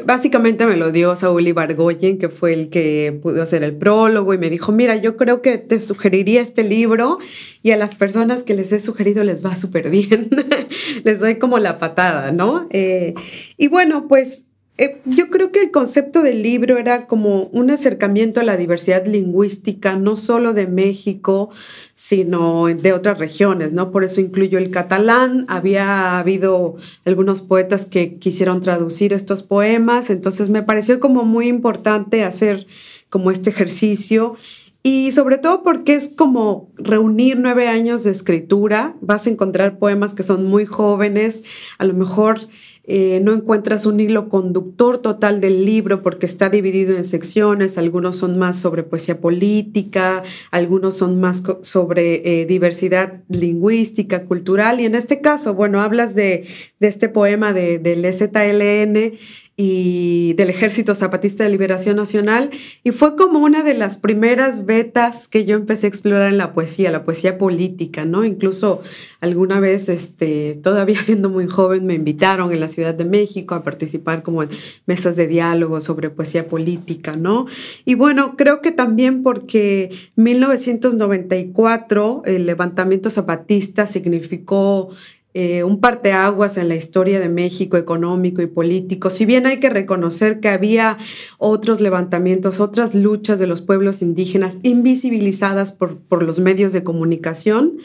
básicamente 0.04 0.66
me 0.66 0.76
lo 0.76 0.90
dio 0.90 1.14
Saúl 1.14 1.47
Ibargoyen, 1.47 2.18
que 2.18 2.28
fue 2.28 2.52
el 2.52 2.71
que 2.71 3.18
pudo 3.23 3.42
hacer 3.42 3.62
el 3.62 3.76
prólogo 3.76 4.35
y 4.35 4.38
me 4.38 4.50
dijo, 4.50 4.73
mira, 4.73 4.97
yo 4.97 5.16
creo 5.16 5.42
que 5.42 5.59
te 5.59 5.80
sugeriría 5.80 6.40
este 6.40 6.64
libro 6.64 7.18
y 7.62 7.71
a 7.71 7.76
las 7.76 7.94
personas 7.94 8.42
que 8.42 8.54
les 8.54 8.73
he 8.73 8.80
sugerido 8.80 9.23
les 9.23 9.44
va 9.44 9.54
súper 9.54 9.90
bien, 9.90 10.30
les 11.04 11.21
doy 11.21 11.38
como 11.38 11.59
la 11.61 11.78
patada, 11.78 12.33
¿no? 12.33 12.66
Eh, 12.71 13.14
y 13.56 13.68
bueno, 13.68 14.09
pues 14.09 14.49
eh, 14.76 15.00
yo 15.04 15.31
creo 15.31 15.52
que 15.52 15.61
el 15.61 15.71
concepto 15.71 16.21
del 16.21 16.43
libro 16.43 16.78
era 16.78 17.07
como 17.07 17.45
un 17.52 17.71
acercamiento 17.71 18.40
a 18.40 18.43
la 18.43 18.57
diversidad 18.57 19.07
lingüística, 19.07 19.95
no 19.95 20.16
solo 20.16 20.52
de 20.52 20.66
México, 20.66 21.50
sino 21.95 22.66
de 22.66 22.93
otras 22.93 23.19
regiones, 23.19 23.73
¿no? 23.73 23.93
Por 23.93 24.02
eso 24.02 24.21
incluyo 24.21 24.59
el 24.59 24.73
catalán. 24.73 25.47
Había 25.49 26.19
habido 26.19 26.75
algunos 27.04 27.40
poetas 27.40 27.87
que 27.87 28.19
quisieron 28.19 28.61
traducir 28.61 29.12
estos 29.12 29.45
poemas, 29.45 30.11
entonces 30.11 30.49
me 30.49 30.64
pareció 30.64 30.99
como 30.99 31.23
muy 31.23 31.47
importante 31.47 32.25
hacer 32.25 32.66
como 33.11 33.31
este 33.31 33.50
ejercicio. 33.50 34.37
Y 34.83 35.12
sobre 35.12 35.38
todo 35.38 35.62
porque 35.62 35.95
es 35.95 36.09
como 36.09 36.71
reunir 36.76 37.38
nueve 37.38 37.69
años 37.69 38.04
de 38.04 38.11
escritura. 38.11 38.97
Vas 39.00 39.26
a 39.26 39.31
encontrar 39.31 39.78
poemas 39.78 40.12
que 40.12 40.25
son 40.25 40.45
muy 40.47 40.66
jóvenes, 40.66 41.43
a 41.78 41.85
lo 41.85 41.95
mejor 41.95 42.40
eh, 42.86 43.20
no 43.22 43.32
encuentras 43.32 43.86
un 43.86 43.98
hilo 43.98 44.28
conductor 44.28 44.98
total 44.98 45.40
del 45.40 45.64
libro 45.64 46.02
porque 46.02 46.26
está 46.26 46.50
dividido 46.50 46.96
en 46.96 47.06
secciones, 47.06 47.78
algunos 47.78 48.18
son 48.18 48.38
más 48.38 48.58
sobre 48.58 48.82
poesía 48.82 49.20
política, 49.20 50.22
algunos 50.50 50.96
son 50.98 51.18
más 51.18 51.42
sobre 51.62 52.42
eh, 52.42 52.44
diversidad 52.44 53.22
lingüística, 53.28 54.26
cultural, 54.26 54.80
y 54.80 54.84
en 54.84 54.94
este 54.96 55.22
caso, 55.22 55.54
bueno, 55.54 55.80
hablas 55.80 56.14
de, 56.14 56.46
este 56.80 57.08
poema 57.08 57.54
de, 57.54 57.78
del 57.78 58.04
EZLN 58.04 59.18
y 59.56 60.32
del 60.32 60.50
Ejército 60.50 60.96
Zapatista 60.96 61.44
de 61.44 61.50
Liberación 61.50 61.96
Nacional 61.96 62.50
y 62.82 62.90
fue 62.90 63.14
como 63.14 63.38
una 63.38 63.62
de 63.62 63.75
las 63.75 63.99
primeras 63.99 64.66
vetas 64.66 65.28
que 65.28 65.44
yo 65.44 65.54
empecé 65.54 65.87
a 65.87 65.90
explorar 65.90 66.32
en 66.32 66.38
la 66.38 66.54
poesía, 66.54 66.90
la 66.90 67.04
poesía 67.04 67.38
política, 67.38 68.04
¿no? 68.04 68.25
Incluso 68.25 68.82
alguna 69.20 69.61
vez, 69.61 69.88
este, 69.88 70.58
todavía 70.61 70.99
siendo 71.02 71.30
muy 71.30 71.46
joven, 71.46 71.87
me 71.87 71.94
invitaron 71.94 72.52
en 72.52 72.58
la 72.58 72.68
Ciudad 72.68 72.94
de 72.94 73.04
México 73.04 73.54
a 73.54 73.62
participar 73.62 74.25
como 74.25 74.42
en 74.42 74.49
mesas 74.87 75.14
de 75.14 75.28
diálogo 75.28 75.80
sobre 75.80 76.11
poesía 76.11 76.49
política, 76.49 77.14
¿no? 77.14 77.46
Y 77.84 77.94
bueno, 77.94 78.34
creo 78.37 78.61
que 78.61 78.73
también 78.73 79.23
porque 79.23 79.90
1994 80.16 82.23
el 82.25 82.46
levantamiento 82.46 83.08
zapatista 83.08 83.87
significó 83.87 84.90
eh, 85.36 85.64
un 85.64 85.80
parteaguas 85.80 86.56
en 86.58 86.68
la 86.68 86.76
historia 86.76 87.18
de 87.18 87.28
México 87.28 87.76
económico 87.76 88.40
y 88.40 88.46
político. 88.46 89.10
Si 89.10 89.26
bien 89.26 89.46
hay 89.46 89.58
que 89.58 89.68
reconocer 89.68 90.38
que 90.38 90.48
había 90.48 90.96
otros 91.38 91.80
levantamientos, 91.80 92.60
otras 92.60 92.94
luchas 92.94 93.40
de 93.40 93.48
los 93.48 93.60
pueblos 93.60 94.00
indígenas 94.00 94.58
invisibilizadas 94.62 95.72
por, 95.72 95.98
por 95.98 96.22
los 96.22 96.38
medios 96.38 96.72
de 96.72 96.84
comunicación, 96.84 97.78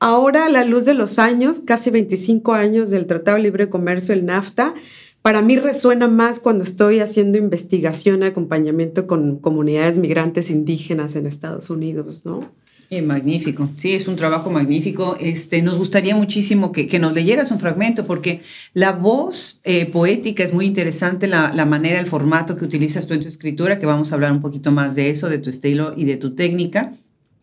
ahora 0.00 0.46
a 0.46 0.50
la 0.50 0.64
luz 0.64 0.84
de 0.84 0.94
los 0.94 1.20
años, 1.20 1.60
casi 1.60 1.90
25 1.90 2.54
años 2.54 2.90
del 2.90 3.06
Tratado 3.06 3.36
de 3.36 3.44
Libre 3.44 3.70
Comercio, 3.70 4.12
el 4.12 4.26
NAFTA, 4.26 4.74
para 5.22 5.42
mí 5.42 5.56
resuena 5.56 6.08
más 6.08 6.40
cuando 6.40 6.64
estoy 6.64 6.98
haciendo 6.98 7.38
investigación 7.38 8.22
y 8.22 8.26
acompañamiento 8.26 9.06
con 9.06 9.38
comunidades 9.38 9.96
migrantes 9.96 10.50
indígenas 10.50 11.14
en 11.14 11.26
Estados 11.26 11.70
Unidos, 11.70 12.26
¿no? 12.26 12.50
Eh, 12.88 13.02
magnífico, 13.02 13.68
sí, 13.76 13.94
es 13.94 14.06
un 14.06 14.14
trabajo 14.14 14.48
magnífico. 14.48 15.16
Este, 15.18 15.60
nos 15.60 15.76
gustaría 15.76 16.14
muchísimo 16.14 16.70
que, 16.70 16.86
que 16.86 17.00
nos 17.00 17.14
leyeras 17.14 17.50
un 17.50 17.58
fragmento, 17.58 18.06
porque 18.06 18.42
la 18.74 18.92
voz 18.92 19.60
eh, 19.64 19.86
poética 19.86 20.44
es 20.44 20.54
muy 20.54 20.66
interesante, 20.66 21.26
la, 21.26 21.52
la, 21.52 21.66
manera, 21.66 21.98
el 21.98 22.06
formato 22.06 22.56
que 22.56 22.64
utilizas 22.64 23.08
tú 23.08 23.14
en 23.14 23.22
tu 23.22 23.28
escritura, 23.28 23.80
que 23.80 23.86
vamos 23.86 24.12
a 24.12 24.14
hablar 24.14 24.30
un 24.30 24.40
poquito 24.40 24.70
más 24.70 24.94
de 24.94 25.10
eso, 25.10 25.28
de 25.28 25.38
tu 25.38 25.50
estilo 25.50 25.94
y 25.96 26.04
de 26.04 26.16
tu 26.16 26.36
técnica. 26.36 26.92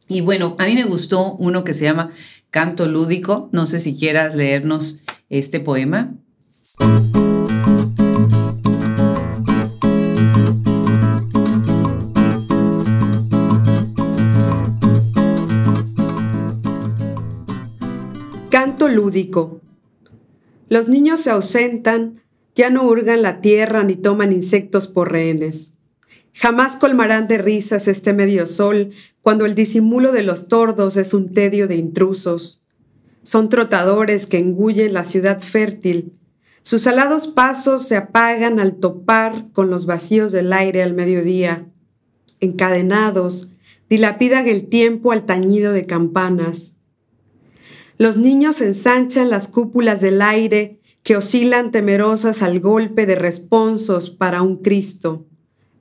Y 0.08 0.22
bueno, 0.22 0.56
a 0.60 0.66
mí 0.66 0.76
me 0.76 0.86
gustó 0.86 1.34
uno 1.34 1.64
que 1.64 1.74
se 1.74 1.84
llama 1.86 2.12
Canto 2.50 2.88
Lúdico. 2.88 3.50
No 3.52 3.66
sé 3.66 3.80
si 3.80 3.98
quieras 3.98 4.36
leernos 4.36 5.02
este 5.30 5.60
poema. 5.60 6.14
Canto 18.64 18.88
lúdico. 18.88 19.60
Los 20.70 20.88
niños 20.88 21.20
se 21.20 21.32
ausentan, 21.32 22.22
ya 22.56 22.70
no 22.70 22.88
hurgan 22.88 23.22
la 23.22 23.42
tierra 23.42 23.84
ni 23.84 23.98
toman 23.98 24.32
insectos 24.32 24.88
por 24.88 25.12
rehenes. 25.12 25.80
Jamás 26.32 26.78
colmarán 26.78 27.28
de 27.28 27.40
risas 27.40 27.90
este 27.90 28.14
medio 28.14 28.48
sol 28.48 28.92
cuando 29.22 29.46
el 29.46 29.54
disimulo 29.54 30.14
de 30.14 30.24
los 30.24 30.48
tordos 30.48 30.96
es 30.96 31.14
un 31.14 31.34
tedio 31.34 31.68
de 31.68 31.76
intrusos. 31.76 32.64
Son 33.24 33.50
trotadores 33.50 34.28
que 34.28 34.38
engullen 34.38 34.94
la 34.94 35.04
ciudad 35.04 35.42
fértil. 35.42 36.14
Sus 36.62 36.88
alados 36.88 37.28
pasos 37.28 37.86
se 37.86 37.98
apagan 37.98 38.62
al 38.62 38.78
topar 38.78 39.48
con 39.52 39.70
los 39.70 39.86
vacíos 39.86 40.32
del 40.32 40.54
aire 40.54 40.84
al 40.84 40.94
mediodía. 40.94 41.66
Encadenados, 42.40 43.52
dilapidan 43.90 44.48
el 44.48 44.70
tiempo 44.70 45.12
al 45.12 45.26
tañido 45.26 45.74
de 45.74 45.86
campanas. 45.86 46.73
Los 47.98 48.18
niños 48.18 48.62
ensanchan 48.62 49.30
las 49.30 49.48
cúpulas 49.48 50.02
del 50.02 50.22
aire 50.22 50.80
que 51.04 51.18
oscilan 51.18 51.72
temerosas 51.72 52.42
al 52.42 52.60
golpe 52.60 53.06
de 53.06 53.16
responsos 53.16 54.10
para 54.10 54.42
un 54.42 54.58
Cristo, 54.58 55.26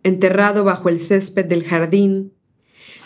enterrado 0.03 0.65
bajo 0.65 0.89
el 0.89 1.01
césped 1.01 1.47
del 1.47 1.65
jardín. 1.65 2.33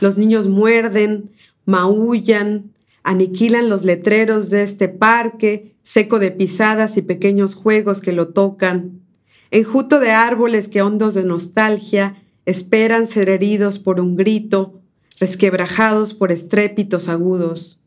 Los 0.01 0.19
niños 0.19 0.49
muerden, 0.49 1.31
maullan, 1.67 2.73
aniquilan 3.03 3.69
los 3.69 3.85
letreros 3.85 4.51
de 4.51 4.63
este 4.63 4.89
parque, 4.89 5.77
seco 5.83 6.19
de 6.19 6.33
pisadas 6.33 6.97
y 6.97 7.03
pequeños 7.03 7.55
juegos 7.55 8.01
que 8.01 8.13
lo 8.13 8.29
tocan, 8.29 9.03
enjuto 9.51 10.01
de 10.01 10.11
árboles 10.11 10.69
que 10.69 10.83
hondos 10.83 11.15
de 11.15 11.23
nostalgia 11.23 12.23
esperan 12.47 13.07
ser 13.07 13.29
heridos 13.29 13.79
por 13.79 14.01
un 14.01 14.17
grito, 14.17 14.81
resquebrajados 15.21 16.15
por 16.15 16.33
estrépitos 16.33 17.09
agudos. 17.09 17.81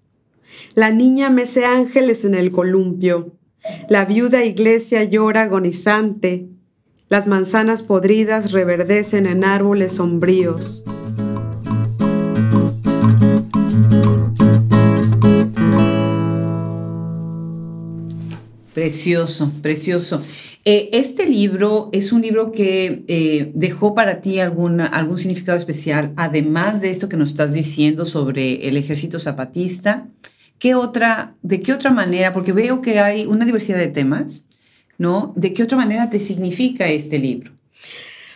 La 0.76 0.92
niña 0.92 1.30
mece 1.30 1.66
ángeles 1.66 2.26
en 2.26 2.36
el 2.36 2.52
columpio. 2.52 3.36
La 3.90 4.06
viuda 4.06 4.46
iglesia 4.46 5.04
llora 5.04 5.44
agonizante. 5.44 6.50
Las 7.10 7.28
manzanas 7.28 7.84
podridas 7.84 8.52
reverdecen 8.52 9.26
en 9.26 9.44
árboles 9.44 9.94
sombríos. 9.94 10.86
Precioso, 18.74 19.52
precioso. 19.62 20.22
Eh, 20.66 20.90
este 20.94 21.26
libro 21.26 21.90
es 21.94 22.12
un 22.12 22.22
libro 22.22 22.52
que 22.52 23.04
eh, 23.08 23.52
dejó 23.56 23.96
para 23.96 24.22
ti 24.22 24.40
algún 24.40 24.80
significado 25.18 25.58
especial, 25.58 26.14
además 26.16 26.80
de 26.80 26.90
esto 26.90 27.10
que 27.10 27.18
nos 27.18 27.32
estás 27.32 27.54
diciendo 27.54 28.06
sobre 28.06 28.68
el 28.68 28.78
ejército 28.78 29.20
zapatista. 29.20 30.08
¿Qué 30.60 30.76
otra, 30.76 31.36
de 31.42 31.62
qué 31.62 31.74
otra 31.74 31.90
manera, 31.90 32.34
porque 32.34 32.52
veo 32.52 32.82
que 32.82 33.00
hay 33.00 33.26
una 33.26 33.46
diversidad 33.46 33.78
de 33.78 33.88
temas, 33.88 34.48
¿no? 34.98 35.34
¿De 35.36 35.54
qué 35.54 35.64
otra 35.64 35.78
manera 35.78 36.10
te 36.10 36.20
significa 36.20 36.88
este 36.90 37.18
libro? 37.18 37.52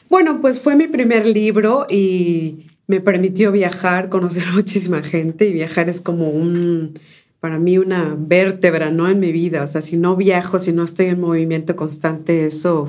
Bueno, 0.10 0.40
pues 0.42 0.60
fue 0.60 0.76
mi 0.76 0.88
primer 0.88 1.26
libro 1.26 1.86
y 1.90 2.66
me 2.88 3.02
permitió 3.02 3.52
viajar, 3.52 4.10
conocer 4.10 4.44
muchísima 4.54 5.04
gente 5.04 5.48
y 5.48 5.54
viajar 5.54 5.90
es 5.90 6.02
como 6.02 6.30
un, 6.30 7.00
para 7.44 7.60
mí 7.60 7.78
una 7.78 8.16
vértebra, 8.18 8.90
¿no? 8.90 9.10
En 9.10 9.20
mi 9.20 9.34
vida. 9.34 9.64
O 9.64 9.68
sea, 9.68 9.82
si 9.82 9.98
no 9.98 10.16
viajo, 10.16 10.60
si 10.60 10.72
no 10.72 10.86
estoy 10.86 11.08
en 11.08 11.20
movimiento 11.20 11.76
constante, 11.76 12.46
eso 12.46 12.88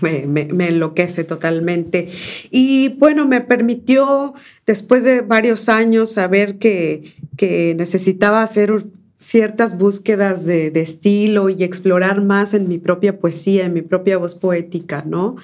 me, 0.00 0.26
me, 0.26 0.66
enloquece 0.66 1.22
totalmente. 1.22 2.10
Y 2.50 2.88
bueno, 2.98 3.28
me 3.28 3.40
permitió, 3.40 4.34
después 4.66 5.04
de 5.04 5.20
varios 5.20 5.68
años, 5.68 6.10
saber 6.10 6.58
que, 6.58 7.14
que 7.36 7.76
necesitaba 7.78 8.42
hacer 8.42 8.84
ciertas 9.16 9.78
búsquedas 9.78 10.44
de, 10.44 10.72
estilo 10.74 11.48
y 11.48 11.62
explorar 11.62 12.20
más 12.20 12.52
en 12.52 12.68
mi 12.68 12.78
propia 12.78 13.20
poesía, 13.20 13.64
en 13.64 13.74
mi 13.74 13.82
propia 13.82 14.18
voz 14.18 14.34
poética, 14.34 15.04
¿no? 15.06 15.36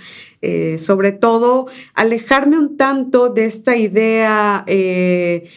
Eh, 0.42 0.78
sobre 0.80 1.12
todo, 1.12 1.68
alejarme 1.94 2.58
un 2.58 2.76
tanto 2.76 3.28
de 3.28 3.44
esta 3.44 3.76
idea 3.76 4.64
eh, 4.66 5.48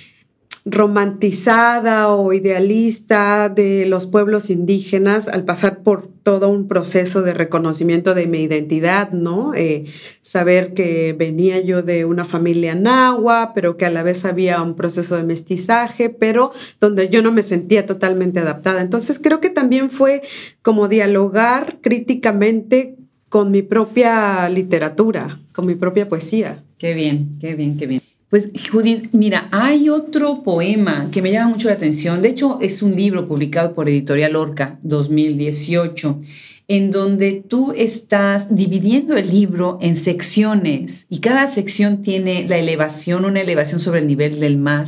romantizada 0.66 2.08
o 2.08 2.32
idealista 2.32 3.50
de 3.50 3.86
los 3.86 4.06
pueblos 4.06 4.50
indígenas 4.50 5.28
al 5.28 5.44
pasar 5.44 5.84
por 5.84 6.08
todo 6.08 6.48
un 6.50 6.70
proceso 6.70 7.22
de 7.22 7.34
reconocimiento 7.34 8.14
de 8.14 8.28
mi 8.28 8.44
identidad, 8.44 9.12
¿no? 9.12 9.54
Eh, 9.56 9.86
saber 10.22 10.74
que 10.74 11.12
venía 11.12 11.60
yo 11.60 11.82
de 11.82 12.06
una 12.06 12.24
familia 12.24 12.76
nahua, 12.76 13.52
pero 13.54 13.76
que 13.76 13.86
a 13.86 13.90
la 13.90 14.04
vez 14.04 14.24
había 14.24 14.62
un 14.62 14.76
proceso 14.76 15.18
de 15.18 15.24
mestizaje, 15.24 16.10
pero 16.10 16.54
donde 16.80 17.10
yo 17.10 17.22
no 17.22 17.34
me 17.34 17.44
sentía 17.44 17.86
totalmente 17.86 18.40
adaptada. 18.40 18.82
Entonces 18.82 19.20
creo 19.20 19.42
que 19.42 19.50
también 19.50 19.90
fue 19.90 20.22
como 20.62 20.88
dialogar 20.88 21.80
críticamente 21.82 22.96
con 23.28 23.52
mi 23.52 23.64
propia 23.64 24.48
literatura, 24.48 25.42
con 25.52 25.66
mi 25.66 25.76
propia 25.76 26.08
poesía. 26.08 26.64
Qué 26.78 26.94
bien, 26.94 27.32
qué 27.42 27.56
bien, 27.56 27.78
qué 27.78 27.88
bien. 27.88 28.13
Pues 28.34 28.50
Judith, 28.72 29.10
mira, 29.12 29.48
hay 29.52 29.90
otro 29.90 30.42
poema 30.42 31.10
que 31.12 31.22
me 31.22 31.32
llama 31.32 31.52
mucho 31.52 31.68
la 31.68 31.76
atención. 31.76 32.24
De 32.24 32.30
hecho, 32.30 32.58
es 32.62 32.82
un 32.82 32.96
libro 32.96 33.28
publicado 33.28 33.76
por 33.76 33.88
Editorial 33.88 34.36
Orca 34.36 34.80
2018, 34.82 36.20
en 36.68 36.90
donde 36.90 37.44
tú 37.48 37.76
estás 37.78 38.56
dividiendo 38.56 39.16
el 39.18 39.30
libro 39.30 39.78
en 39.84 39.96
secciones 39.96 41.06
y 41.12 41.20
cada 41.20 41.46
sección 41.46 42.02
tiene 42.02 42.48
la 42.48 42.58
elevación, 42.58 43.26
una 43.26 43.42
elevación 43.42 43.80
sobre 43.80 44.00
el 44.00 44.08
nivel 44.08 44.40
del 44.40 44.58
mar, 44.58 44.88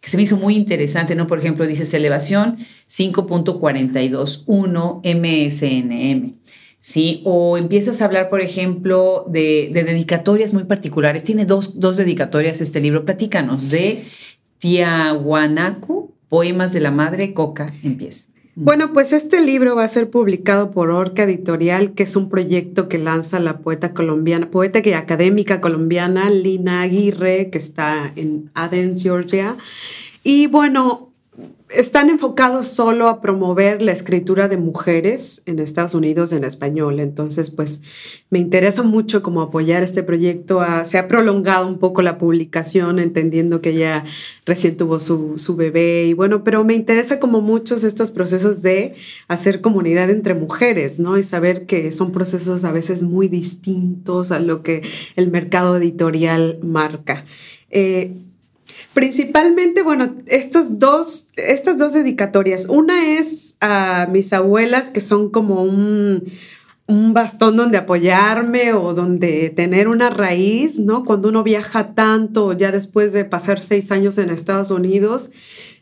que 0.00 0.08
se 0.08 0.16
me 0.16 0.22
hizo 0.22 0.38
muy 0.38 0.56
interesante, 0.56 1.14
¿no? 1.14 1.26
Por 1.26 1.40
ejemplo, 1.40 1.66
dices 1.66 1.92
elevación 1.92 2.56
5.421 2.88 5.02
MSNM. 5.04 6.32
¿Sí? 6.80 7.22
O 7.24 7.56
empiezas 7.56 8.00
a 8.00 8.06
hablar, 8.06 8.28
por 8.28 8.40
ejemplo, 8.40 9.24
de, 9.28 9.70
dedicatorias 9.72 10.54
muy 10.54 10.64
particulares. 10.64 11.24
Tiene 11.24 11.44
dos, 11.44 11.80
dos, 11.80 11.96
dedicatorias 11.96 12.60
este 12.60 12.80
libro. 12.80 13.04
Platícanos 13.04 13.70
de 13.70 14.04
Tiahuanacu, 14.58 16.12
Poemas 16.28 16.72
de 16.72 16.80
la 16.80 16.90
Madre 16.90 17.34
Coca. 17.34 17.72
Empieza. 17.82 18.24
Bueno, 18.60 18.92
pues 18.92 19.12
este 19.12 19.40
libro 19.40 19.76
va 19.76 19.84
a 19.84 19.88
ser 19.88 20.10
publicado 20.10 20.72
por 20.72 20.90
Orca 20.90 21.22
Editorial, 21.22 21.92
que 21.92 22.02
es 22.02 22.16
un 22.16 22.28
proyecto 22.28 22.88
que 22.88 22.98
lanza 22.98 23.38
la 23.38 23.58
poeta 23.58 23.94
colombiana, 23.94 24.50
poeta 24.50 24.80
y 24.84 24.94
académica 24.94 25.60
colombiana 25.60 26.28
Lina 26.28 26.82
Aguirre, 26.82 27.50
que 27.50 27.58
está 27.58 28.12
en 28.16 28.50
Athens, 28.54 29.00
Georgia. 29.00 29.56
Y 30.24 30.48
bueno, 30.48 31.07
están 31.70 32.08
enfocados 32.08 32.66
solo 32.68 33.08
a 33.08 33.20
promover 33.20 33.82
la 33.82 33.92
escritura 33.92 34.48
de 34.48 34.56
mujeres 34.56 35.42
en 35.46 35.58
Estados 35.58 35.94
Unidos 35.94 36.32
en 36.32 36.44
español. 36.44 36.98
Entonces, 37.00 37.50
pues 37.50 37.82
me 38.30 38.38
interesa 38.38 38.82
mucho 38.82 39.22
como 39.22 39.42
apoyar 39.42 39.82
este 39.82 40.02
proyecto. 40.02 40.64
se 40.84 40.98
ha 40.98 41.08
prolongado 41.08 41.66
un 41.66 41.78
poco 41.78 42.02
la 42.02 42.18
publicación, 42.18 42.98
entendiendo 42.98 43.60
que 43.60 43.74
ya 43.74 44.04
recién 44.46 44.76
tuvo 44.76 44.98
su, 44.98 45.34
su 45.36 45.56
bebé 45.56 46.06
y 46.06 46.14
bueno, 46.14 46.44
pero 46.44 46.64
me 46.64 46.74
interesa 46.74 47.20
como 47.20 47.40
muchos 47.40 47.84
estos 47.84 48.10
procesos 48.10 48.62
de 48.62 48.94
hacer 49.28 49.60
comunidad 49.60 50.10
entre 50.10 50.34
mujeres, 50.34 50.98
¿no? 50.98 51.18
Y 51.18 51.22
saber 51.22 51.66
que 51.66 51.92
son 51.92 52.12
procesos 52.12 52.64
a 52.64 52.72
veces 52.72 53.02
muy 53.02 53.28
distintos 53.28 54.30
a 54.30 54.40
lo 54.40 54.62
que 54.62 54.82
el 55.16 55.30
mercado 55.30 55.76
editorial 55.76 56.58
marca. 56.62 57.24
Eh, 57.70 58.14
Principalmente, 58.94 59.82
bueno, 59.82 60.16
estos 60.26 60.78
dos, 60.78 61.28
estas 61.36 61.78
dos 61.78 61.92
dedicatorias. 61.92 62.66
Una 62.66 63.18
es 63.18 63.56
a 63.60 64.08
mis 64.10 64.32
abuelas, 64.32 64.88
que 64.88 65.00
son 65.00 65.30
como 65.30 65.62
un, 65.62 66.24
un 66.88 67.12
bastón 67.12 67.56
donde 67.56 67.78
apoyarme 67.78 68.72
o 68.72 68.94
donde 68.94 69.50
tener 69.50 69.88
una 69.88 70.10
raíz, 70.10 70.78
¿no? 70.78 71.04
Cuando 71.04 71.28
uno 71.28 71.44
viaja 71.44 71.94
tanto, 71.94 72.54
ya 72.54 72.72
después 72.72 73.12
de 73.12 73.24
pasar 73.24 73.60
seis 73.60 73.92
años 73.92 74.16
en 74.16 74.30
Estados 74.30 74.70
Unidos, 74.70 75.30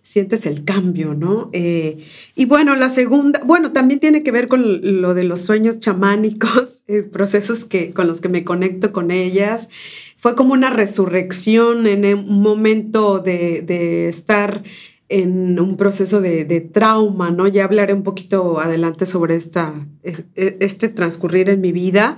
sientes 0.02 0.46
el 0.46 0.64
cambio, 0.64 1.14
¿no? 1.14 1.50
Eh, 1.52 1.98
y 2.34 2.44
bueno, 2.44 2.74
la 2.74 2.90
segunda, 2.90 3.40
bueno, 3.44 3.72
también 3.72 3.98
tiene 4.00 4.22
que 4.22 4.32
ver 4.32 4.48
con 4.48 5.00
lo 5.00 5.14
de 5.14 5.24
los 5.24 5.42
sueños 5.42 5.78
chamánicos, 5.78 6.82
procesos 7.12 7.64
que, 7.64 7.92
con 7.92 8.06
los 8.06 8.20
que 8.20 8.28
me 8.28 8.44
conecto 8.44 8.92
con 8.92 9.10
ellas. 9.10 9.68
Fue 10.16 10.34
como 10.34 10.52
una 10.52 10.70
resurrección 10.70 11.86
en 11.86 12.04
un 12.04 12.42
momento 12.42 13.18
de, 13.18 13.62
de 13.62 14.08
estar 14.08 14.62
en 15.08 15.60
un 15.60 15.76
proceso 15.76 16.20
de, 16.20 16.60
trauma, 16.60 17.30
¿no? 17.30 17.46
Ya 17.46 17.64
hablaré 17.64 17.94
un 17.94 18.02
poquito 18.02 18.58
adelante 18.58 19.06
sobre 19.06 19.36
esta, 19.36 19.86
e, 20.02 20.16
e, 20.34 20.56
este 20.60 20.88
transcurrir 20.88 21.48
en 21.48 21.60
mi 21.60 21.70
vida. 21.70 22.16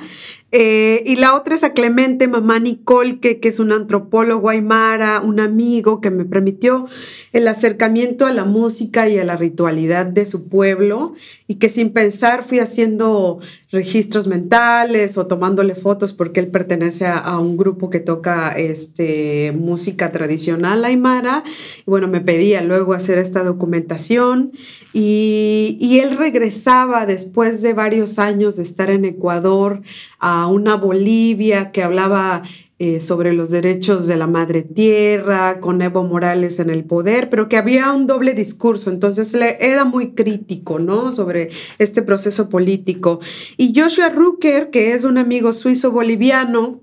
Eh, 0.51 1.03
y 1.05 1.17
la 1.17 1.35
otra 1.35 1.55
es 1.55 1.63
a 1.63 1.75
Clemente 1.75 2.27
Mamá 2.27 2.59
Nicole, 2.59 3.19
que, 3.21 3.39
que 3.39 3.49
es 3.49 3.59
un 3.59 3.71
antropólogo 3.71 4.49
aymara, 4.49 5.21
un 5.21 5.41
amigo 5.41 6.01
que 6.01 6.11
me 6.11 6.25
permitió 6.25 6.87
el 7.33 7.47
acercamiento 7.49 8.25
a 8.25 8.33
la 8.33 8.45
música 8.45 9.09
y 9.09 9.19
a 9.19 9.25
la 9.25 9.37
ritualidad 9.37 10.07
de 10.07 10.25
su 10.25 10.49
pueblo 10.49 11.13
y 11.47 11.57
que 11.57 11.69
sin 11.69 11.93
pensar 11.93 12.45
fui 12.45 12.61
haciendo 12.61 13.41
registros 13.71 14.27
mentales 14.27 15.19
o 15.19 15.27
tomándole 15.27 15.75
fotos 15.75 16.15
porque 16.15 16.41
él 16.41 16.49
pertenece 16.49 17.07
a, 17.07 17.39
un 17.39 17.57
grupo 17.59 17.91
que 17.91 18.01
toca 18.01 18.53
este, 18.53 19.53
música 19.53 20.11
tradicional 20.11 20.85
aymara. 20.85 21.45
Y 21.81 21.91
bueno, 21.91 22.09
me 22.09 22.23
pedía 22.23 22.63
luego 22.63 22.95
hacer 22.95 23.19
esta 23.19 23.45
documentación 23.45 24.53
y, 24.95 25.77
y 25.81 26.01
él 26.01 26.17
regresaba 26.17 27.05
después 27.05 27.61
de 27.61 27.75
varios 27.75 28.19
años 28.19 28.57
de 28.57 28.63
estar 28.63 28.91
en 28.91 29.05
Ecuador 29.05 29.83
a 30.19 30.38
una 30.46 30.77
Bolivia 30.77 31.72
que 31.72 31.83
hablaba 31.83 32.42
eh, 32.81 33.01
sobre 33.01 33.33
los 33.33 33.51
derechos 33.51 34.07
de 34.07 34.16
la 34.16 34.29
madre 34.29 34.62
tierra, 34.62 35.59
con 35.61 35.83
Evo 35.83 36.05
Morales 36.05 36.61
en 36.61 36.70
el 36.70 36.85
poder, 36.85 37.29
pero 37.29 37.48
que 37.48 37.57
había 37.57 37.92
un 37.92 38.07
doble 38.07 38.35
discurso, 38.35 38.90
entonces 38.90 39.35
era 39.35 39.85
muy 39.85 40.12
crítico, 40.12 40.79
¿no? 40.79 41.11
Sobre 41.11 41.51
este 41.81 42.03
proceso 42.03 42.48
político. 42.48 43.18
Y 43.57 43.72
Joshua 43.74 44.11
Rucker, 44.11 44.70
que 44.70 44.94
es 44.94 45.03
un 45.03 45.18
amigo 45.18 45.53
suizo-boliviano, 45.53 46.81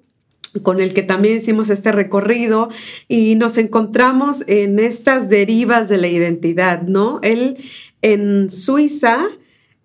con 0.64 0.82
el 0.82 0.94
que 0.94 1.02
también 1.02 1.38
hicimos 1.38 1.70
este 1.70 1.94
recorrido 1.94 2.70
y 3.08 3.36
nos 3.36 3.58
encontramos 3.58 4.44
en 4.48 4.80
estas 4.80 5.30
derivas 5.30 5.88
de 5.88 5.98
la 5.98 6.08
identidad, 6.08 6.82
¿no? 6.84 7.20
Él 7.24 7.58
en 8.02 8.52
Suiza 8.52 9.30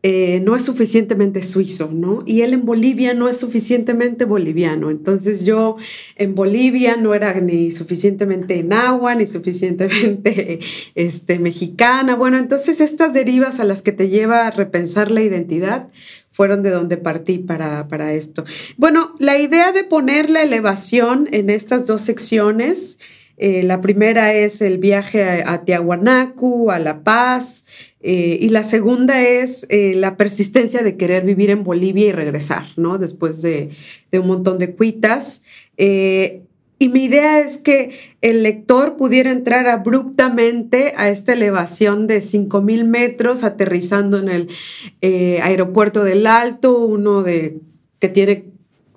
eh, 0.03 0.41
no 0.41 0.57
es 0.57 0.65
suficientemente 0.65 1.43
suizo, 1.43 1.91
¿no? 1.93 2.21
Y 2.25 2.41
él 2.41 2.55
en 2.55 2.65
Bolivia 2.65 3.13
no 3.13 3.29
es 3.29 3.37
suficientemente 3.37 4.25
boliviano. 4.25 4.91
Entonces 4.91 5.45
yo 5.45 5.77
en 6.17 6.35
Bolivia 6.35 6.97
no 6.97 7.15
era 7.15 7.39
ni 7.41 7.71
suficientemente 7.71 8.67
agua, 8.71 9.15
ni 9.15 9.27
suficientemente 9.27 10.61
este, 10.95 11.39
mexicana. 11.39 12.17
Bueno, 12.17 12.39
entonces 12.39 12.81
estas 12.81 13.13
derivas 13.13 13.61
a 13.61 13.65
las 13.65 13.83
que 13.83 13.93
te 13.93 14.09
lleva 14.09 14.47
a 14.47 14.51
repensar 14.51 15.11
la 15.11 15.23
identidad 15.23 15.89
fueron 16.31 16.63
de 16.63 16.71
donde 16.71 16.97
partí 16.97 17.37
para, 17.37 17.87
para 17.89 18.15
esto. 18.15 18.47
Bueno, 18.79 19.15
la 19.19 19.39
idea 19.39 19.73
de 19.73 19.85
poner 19.85 20.31
la 20.31 20.43
elevación 20.43 21.29
en 21.31 21.51
estas 21.51 21.85
dos 21.85 22.01
secciones, 22.01 22.99
eh, 23.37 23.63
la 23.65 23.83
primera 23.83 24.33
es 24.33 24.63
el 24.63 24.79
viaje 24.79 25.25
a, 25.25 25.53
a 25.53 25.65
Tiahuanacu, 25.67 26.71
a 26.71 26.79
La 26.79 27.03
Paz, 27.03 27.67
eh, 28.03 28.39
y 28.41 28.49
la 28.49 28.65
segunda 28.65 29.23
es 29.23 29.67
eh, 29.69 29.95
la 29.95 30.17
persistencia 30.17 30.83
de 30.83 30.97
querer 30.97 31.25
vivir 31.25 31.51
en 31.51 31.65
Bolivia 31.65 32.07
y 32.07 32.13
regresar, 32.13 32.65
¿no? 32.77 32.97
Después 32.97 33.43
de, 33.43 33.71
un 34.13 34.27
montón 34.27 34.59
de 34.59 34.75
cuitas. 34.75 35.43
Eh, 35.77 36.43
y 36.79 36.89
mi 36.89 37.05
idea 37.05 37.41
es 37.41 37.59
que 37.59 37.91
el 38.23 38.43
lector 38.43 38.97
pudiera 38.97 39.31
entrar 39.31 39.69
abruptamente 39.69 40.95
a 40.97 41.11
esta 41.11 41.35
elevación 41.35 42.07
de 42.07 42.21
5.000 42.21 42.85
metros, 42.85 43.45
aterrizando 43.45 44.19
en 44.19 44.31
el 44.31 44.49
aeropuerto 45.43 46.03
del 46.03 46.27
Alto, 46.27 46.79
uno 46.79 47.23
de, 47.23 47.59
que 47.99 48.09
tiene 48.09 48.47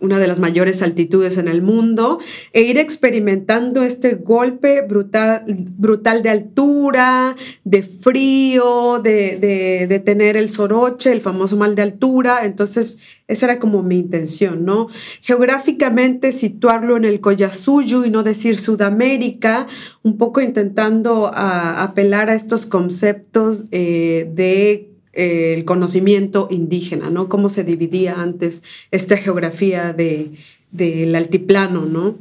una 0.04 0.20
de 0.20 0.28
las 0.28 0.38
mayores 0.38 0.82
altitudes 0.82 1.38
en 1.38 1.48
el 1.48 1.62
mundo, 1.62 2.20
e 2.52 2.62
ir 2.62 2.78
experimentando 2.78 3.84
este 3.84 4.16
golpe 4.16 4.82
brutal, 4.82 5.46
brutal 5.48 6.22
de 6.22 6.30
altura, 6.30 7.38
de 7.64 7.84
frío, 7.84 9.00
de, 9.02 10.02
tener 10.06 10.36
el 10.36 10.50
soroche, 10.50 11.14
el 11.14 11.22
famoso 11.22 11.56
mal 11.56 11.76
de 11.76 11.84
altura. 11.84 12.44
Entonces, 12.44 13.00
esa 13.30 13.46
era 13.46 13.60
como 13.60 13.82
mi 13.82 13.98
intención, 13.98 14.66
¿no? 14.66 14.90
Geográficamente 15.22 16.34
situarlo 16.34 16.98
en 16.98 17.06
el 17.06 17.22
Collasuyo 17.22 18.04
y 18.04 18.10
no 18.10 18.24
decir 18.24 18.60
Sudamérica, 18.60 19.68
un 20.04 20.18
poco 20.18 20.42
intentando 20.42 21.32
ah, 21.34 21.82
apelar 21.82 22.30
a 22.30 22.36
estos 22.36 22.66
conceptos 22.66 23.66
eh, 23.72 24.30
de 24.36 24.93
el 25.14 25.64
conocimiento 25.66 26.48
indígena, 26.50 27.10
¿no? 27.10 27.30
Cómo 27.30 27.50
se 27.50 27.64
dividía 27.64 28.22
antes 28.22 28.62
esta 28.92 29.18
geografía 29.18 29.94
del 29.94 30.38
de, 30.72 31.16
altiplano, 31.16 31.86
¿no? 31.86 32.18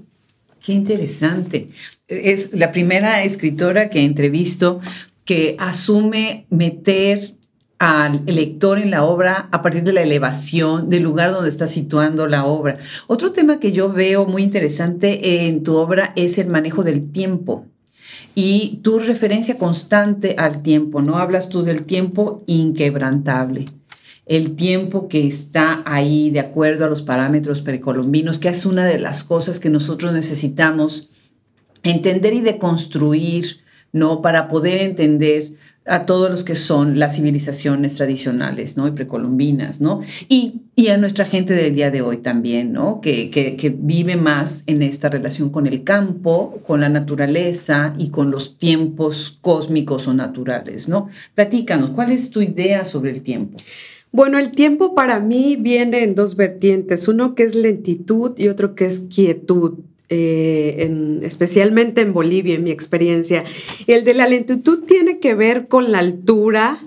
Qué 0.65 0.73
interesante. 0.73 1.69
Es 2.07 2.53
la 2.53 2.71
primera 2.71 3.25
escritora 3.25 3.91
que 3.91 4.05
entrevisto 4.05 4.81
que 5.25 5.57
asume 5.59 6.47
meter 6.51 7.35
al 7.79 8.25
lector 8.27 8.79
en 8.79 8.93
la 8.93 9.05
obra 9.05 9.49
a 9.51 9.61
partir 9.61 9.83
de 9.83 9.93
la 9.93 10.03
elevación 10.03 10.89
del 10.89 11.03
lugar 11.03 11.33
donde 11.33 11.49
está 11.49 11.67
situando 11.67 12.29
la 12.29 12.45
obra. 12.45 12.79
Otro 13.09 13.33
tema 13.33 13.59
que 13.59 13.73
yo 13.73 13.93
veo 13.93 14.25
muy 14.25 14.45
interesante 14.45 15.47
en 15.47 15.65
tu 15.65 15.77
obra 15.77 16.13
es 16.15 16.39
el 16.39 16.47
manejo 16.47 16.85
del 16.85 17.11
tiempo 17.11 17.67
y 18.35 18.81
tu 18.83 18.99
referencia 18.99 19.59
constante 19.59 20.37
al 20.39 20.63
tiempo, 20.63 21.03
¿no? 21.03 21.19
Hablas 21.19 21.49
tú 21.49 21.63
del 21.63 21.85
tiempo 21.85 22.43
inquebrantable, 22.47 23.69
el 24.27 24.57
tiempo 24.57 25.09
que 25.09 25.27
está 25.27 25.83
ahí 25.85 26.31
de 26.31 26.41
acuerdo 26.41 26.85
a 26.85 26.89
los 26.89 27.03
parámetros 27.03 27.61
precolombinos, 27.61 28.39
que 28.39 28.49
es 28.49 28.65
una 28.65 28.87
de 28.87 28.99
las 28.99 29.25
cosas 29.25 29.59
que 29.59 29.71
nosotros 29.71 30.13
necesitamos 30.13 31.11
entender 31.83 32.33
y 32.33 32.41
deconstruir, 32.41 33.62
¿no? 33.93 34.23
Para 34.23 34.49
poder 34.49 34.81
entender 34.81 35.53
a 35.85 36.07
todos 36.07 36.31
los 36.31 36.45
que 36.45 36.55
son 36.55 36.99
las 36.99 37.17
civilizaciones 37.17 37.97
tradicionales, 37.97 38.77
¿no? 38.77 38.87
Y 38.87 38.93
precolombinas, 38.93 39.81
¿no? 39.81 40.01
Y, 40.29 40.61
a 40.89 40.97
nuestra 40.97 41.25
gente 41.25 41.55
del 41.55 41.75
día 41.75 41.93
de 41.93 42.03
hoy 42.03 42.19
también, 42.19 42.73
¿no? 42.73 43.01
Que, 43.01 43.31
que, 43.31 43.77
vive 43.77 44.17
más 44.17 44.65
en 44.67 44.83
esta 44.83 45.09
relación 45.09 45.51
con 45.51 45.69
el 45.69 45.85
campo, 45.85 46.61
con 46.67 46.81
la 46.81 46.89
naturaleza 46.89 47.95
y 47.99 48.11
con 48.11 48.33
los 48.33 48.59
tiempos 48.59 49.39
cósmicos 49.41 50.09
o 50.09 50.15
naturales, 50.15 50.89
¿no? 50.89 51.09
Platícanos, 51.35 51.91
¿cuál 51.91 52.11
es 52.11 52.31
tu 52.31 52.43
idea 52.43 52.85
sobre 52.85 53.13
el 53.13 53.23
tiempo? 53.23 53.59
Bueno, 54.11 54.39
el 54.39 54.51
tiempo 54.53 54.95
para 54.95 55.21
mí 55.21 55.57
viene 55.59 56.03
en 56.03 56.15
dos 56.15 56.37
vertientes, 56.37 57.09
uno 57.09 57.35
que 57.35 57.45
es 57.45 57.55
lentitud 57.55 58.33
y 58.37 58.49
otro 58.49 58.75
que 58.75 58.87
es 58.87 59.07
quietud. 59.09 59.79
Eh, 60.15 61.21
especialmente 61.23 62.03
en 62.03 62.13
Bolivia, 62.13 62.55
en 62.55 62.65
mi 62.65 62.71
experiencia. 62.71 63.45
El 63.87 64.05
de 64.05 64.13
la 64.13 64.29
lentitud 64.29 64.81
tiene 64.85 65.21
que 65.21 65.35
ver 65.35 65.69
con 65.69 65.91
la 65.91 66.01
altura 66.01 66.83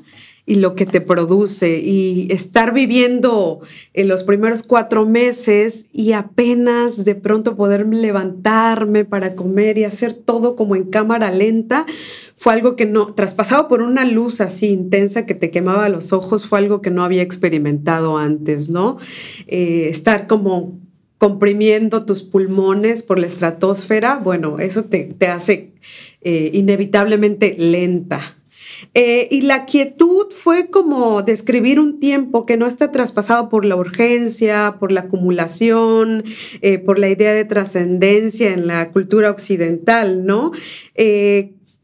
y 0.46 0.56
lo 0.56 0.76
que 0.76 0.86
te 0.86 1.02
produce 1.02 1.80
y 1.80 2.28
estar 2.30 2.72
viviendo 2.72 3.62
en 3.94 4.10
los 4.10 4.22
primeros 4.22 4.62
cuatro 4.62 5.08
meses 5.08 5.88
y 5.92 6.12
apenas 6.12 7.04
de 7.04 7.16
pronto 7.16 7.56
poder 7.56 7.88
levantarme 7.88 9.06
para 9.06 9.34
comer 9.34 9.80
y 9.80 9.86
hacer 9.86 10.14
todo 10.14 10.56
como 10.56 10.76
en 10.76 10.92
cámara 10.92 11.32
lenta 11.32 11.88
fue 12.36 12.54
algo 12.54 12.76
que 12.76 12.86
no, 12.86 13.08
traspasado 13.16 13.68
por 13.68 13.82
una 13.82 14.06
luz 14.06 14.40
así 14.40 14.68
intensa 14.68 15.26
que 15.26 15.34
te 15.34 15.50
quemaba 15.50 15.90
los 15.90 16.14
ojos, 16.14 16.46
fue 16.46 16.60
algo 16.60 16.80
que 16.80 16.92
no 16.92 17.04
había 17.04 17.24
experimentado 17.24 18.20
antes, 18.20 18.70
¿no? 18.70 18.98
Eh, 19.48 19.88
estar 19.90 20.28
como 20.28 20.85
comprimiendo 21.18 22.06
tus 22.06 22.24
pulmones 22.24 23.04
por 23.04 23.20
la 23.20 23.28
estratosfera, 23.28 24.18
bueno, 24.18 24.60
eso 24.60 24.86
te, 24.86 25.16
hace 25.28 25.74
eh, 26.22 26.52
inevitablemente 26.54 27.56
lenta. 27.58 28.38
Eh, 28.94 29.28
y 29.32 29.42
la 29.42 29.66
quietud 29.66 30.28
fue 30.32 30.70
como 30.70 31.24
describir 31.24 31.80
un 31.80 32.00
tiempo 32.00 32.46
que 32.46 32.58
no 32.58 32.68
está 32.68 32.92
traspasado 32.92 33.48
por 33.50 33.64
la 33.64 33.76
urgencia, 33.76 34.76
por 34.80 34.92
la 34.92 35.02
acumulación, 35.02 36.24
eh, 36.62 36.78
por 36.80 37.00
la 37.00 37.10
idea 37.10 37.34
de 37.34 37.46
trascendencia 37.46 38.54
en 38.54 38.68
la 38.68 38.92
cultura 38.92 39.32
occidental, 39.32 40.26
¿no? 40.26 40.52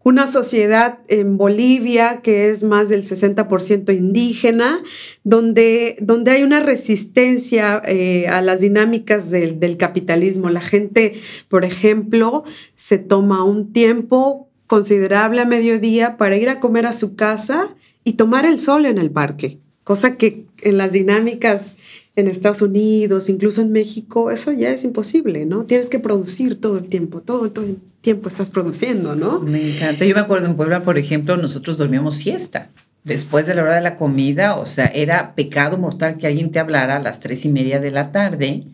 Una 0.03 0.27
sociedad 0.27 0.99
en 1.07 1.37
Bolivia 1.37 2.21
que 2.21 2.49
es 2.49 2.63
más 2.63 2.89
del 2.89 3.03
60% 3.03 3.95
indígena, 3.95 4.81
donde, 5.23 5.97
donde 6.01 6.31
hay 6.31 6.43
una 6.43 6.59
resistencia 6.59 7.81
eh, 7.85 8.27
a 8.27 8.41
las 8.41 8.59
dinámicas 8.59 9.29
del, 9.29 9.59
del, 9.59 9.77
capitalismo. 9.77 10.49
La 10.49 10.61
gente, 10.61 11.21
por 11.49 11.65
ejemplo, 11.65 12.43
se 12.75 12.97
toma 12.97 13.43
un 13.43 13.73
tiempo 13.73 14.49
considerable 14.65 15.41
a 15.41 15.45
mediodía 15.45 16.17
para 16.17 16.37
ir 16.37 16.49
a 16.49 16.59
comer 16.59 16.85
a 16.85 16.93
su 16.93 17.15
casa 17.15 17.75
y 18.03 18.13
tomar 18.13 18.45
el 18.45 18.59
sol 18.59 18.85
en 18.85 18.97
el 18.97 19.11
parque, 19.11 19.59
cosa 19.83 20.17
que 20.17 20.45
en 20.61 20.77
las 20.77 20.93
dinámicas 20.93 21.75
en 22.15 22.27
Estados 22.27 22.61
Unidos, 22.61 23.29
incluso 23.29 23.61
en 23.61 23.71
México, 23.71 24.31
eso 24.31 24.51
ya 24.51 24.71
es 24.71 24.83
imposible, 24.83 25.45
¿no? 25.45 25.63
Tienes 25.63 25.89
que 25.89 25.99
producir 25.99 26.59
todo 26.59 26.77
el 26.77 26.89
tiempo, 26.89 27.21
todo, 27.21 27.51
todo 27.51 27.65
el 27.65 27.77
tiempo 28.01 28.27
estás 28.27 28.49
produciendo, 28.49 29.15
¿no? 29.15 29.39
Me 29.39 29.75
encanta. 29.75 30.05
Yo 30.05 30.15
me 30.15 30.21
acuerdo 30.21 30.47
en 30.47 30.55
Puebla, 30.55 30.83
por 30.83 30.97
ejemplo, 30.97 31.37
nosotros 31.37 31.77
dormíamos 31.77 32.15
siesta. 32.15 32.69
Después 33.03 33.47
de 33.47 33.55
la 33.55 33.63
hora 33.63 33.75
de 33.75 33.81
la 33.81 33.95
comida, 33.95 34.57
o 34.57 34.65
sea, 34.65 34.85
era 34.87 35.33
pecado 35.33 35.77
mortal 35.77 36.17
que 36.17 36.27
alguien 36.27 36.51
te 36.51 36.59
hablara 36.59 36.97
a 36.97 37.01
las 37.01 37.19
tres 37.19 37.45
y 37.45 37.49
media 37.49 37.79
de 37.79 37.91
la 37.91 38.11
tarde 38.11 38.65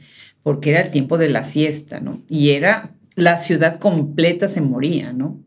porque 0.43 0.71
era 0.71 0.81
el 0.81 0.91
tiempo 0.91 1.17
de 1.17 1.29
la 1.29 1.43
siesta, 1.43 1.99
¿no? 1.99 2.21
Y 2.27 2.49
era 2.49 2.93
la 3.15 3.37
ciudad 3.37 3.79
completa 3.79 4.47
se 4.47 4.61
moría, 4.61 5.13
¿no? 5.13 5.39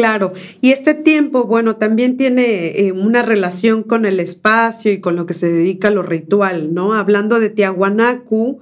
Claro, 0.00 0.32
y 0.62 0.70
este 0.72 0.94
tiempo, 0.94 1.44
bueno, 1.44 1.76
también 1.76 2.16
tiene 2.16 2.86
eh, 2.86 2.92
una 2.92 3.20
relación 3.20 3.82
con 3.82 4.06
el 4.06 4.18
espacio 4.18 4.90
y 4.90 5.00
con 5.00 5.14
lo 5.14 5.26
que 5.26 5.34
se 5.34 5.52
dedica 5.52 5.88
a 5.88 5.90
lo 5.90 6.02
ritual, 6.02 6.72
¿no? 6.72 6.94
Hablando 6.94 7.38
de 7.38 7.50
Tiahuanacu, 7.50 8.60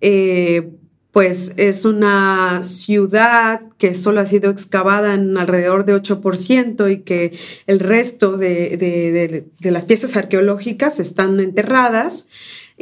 eh, 0.00 0.70
pues 1.12 1.52
es 1.58 1.84
una 1.84 2.62
ciudad 2.62 3.60
que 3.76 3.94
solo 3.94 4.20
ha 4.20 4.24
sido 4.24 4.50
excavada 4.50 5.12
en 5.12 5.36
alrededor 5.36 5.84
de 5.84 5.94
8% 5.94 6.90
y 6.90 7.00
que 7.00 7.38
el 7.66 7.78
resto 7.78 8.38
de, 8.38 9.44
de 9.58 9.70
las 9.70 9.84
piezas 9.84 10.16
arqueológicas 10.16 10.98
están 10.98 11.40
enterradas. 11.40 12.28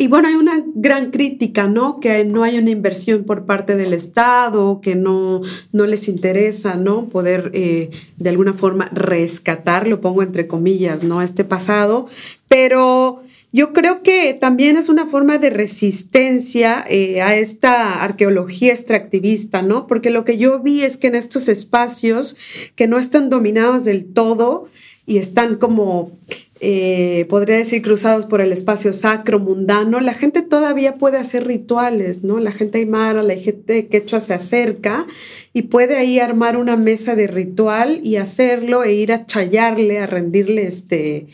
Y 0.00 0.06
bueno, 0.06 0.28
hay 0.28 0.37
una 0.37 0.62
gran 0.76 1.11
crítica, 1.11 1.66
¿no? 1.66 1.98
Que 1.98 2.24
no 2.24 2.44
hay 2.44 2.56
una 2.56 2.70
inversión 2.70 3.24
por 3.24 3.46
parte 3.46 3.74
del 3.74 3.92
Estado, 3.92 4.80
que 4.80 4.94
no, 4.94 5.42
no 5.72 5.87
les 5.87 6.06
interesa, 6.06 6.76
¿no? 6.76 7.06
Poder 7.08 7.50
eh, 7.52 7.90
de 8.16 8.30
alguna 8.30 8.54
forma 8.54 8.88
rescatar, 8.92 9.88
lo 9.88 10.00
pongo 10.00 10.22
entre 10.22 10.46
comillas, 10.46 11.02
¿no? 11.02 11.20
Este 11.20 11.42
pasado. 11.42 12.06
Pero 12.46 13.24
yo 13.50 13.72
creo 13.72 14.04
que 14.04 14.34
también 14.34 14.76
es 14.76 14.88
una 14.88 15.04
forma 15.04 15.38
de 15.38 15.50
resistencia 15.50 16.84
eh, 16.88 17.20
a 17.20 17.34
esta 17.34 18.04
arqueología 18.04 18.74
extractivista, 18.74 19.62
¿no? 19.62 19.88
Porque 19.88 20.11
lo 20.11 20.24
que 20.24 20.38
yo 20.38 20.61
vi 20.61 20.82
es 20.82 20.96
que 20.96 21.08
en 21.08 21.16
estos 21.16 21.48
espacios 21.48 22.37
que 22.76 22.87
no 22.87 23.00
están 23.00 23.30
dominados 23.30 23.84
del 23.84 24.04
todo 24.04 24.68
y 25.06 25.18
están 25.18 25.56
como 25.56 26.12
eh, 26.60 27.26
podría 27.28 27.56
decir 27.56 27.82
cruzados 27.82 28.26
por 28.26 28.40
el 28.40 28.52
espacio 28.52 28.92
sacro, 28.92 29.38
mundano, 29.38 30.00
la 30.00 30.14
gente 30.14 30.42
todavía 30.42 30.96
puede 30.96 31.16
hacer 31.18 31.46
rituales, 31.46 32.24
¿no? 32.24 32.40
La 32.40 32.50
gente 32.50 32.78
aymara, 32.78 33.22
la 33.22 33.36
gente 33.36 33.86
quechua 33.86 34.20
se 34.20 34.34
acerca 34.34 35.06
y 35.52 35.62
puede 35.62 35.96
ahí 35.96 36.18
armar 36.18 36.56
una 36.56 36.76
mesa 36.76 37.14
de 37.14 37.28
ritual 37.28 38.00
y 38.02 38.16
hacerlo 38.16 38.82
e 38.82 38.92
ir 38.94 39.12
a 39.12 39.24
chayarle, 39.24 40.00
a 40.00 40.06
rendirle 40.06 40.66
este, 40.66 41.28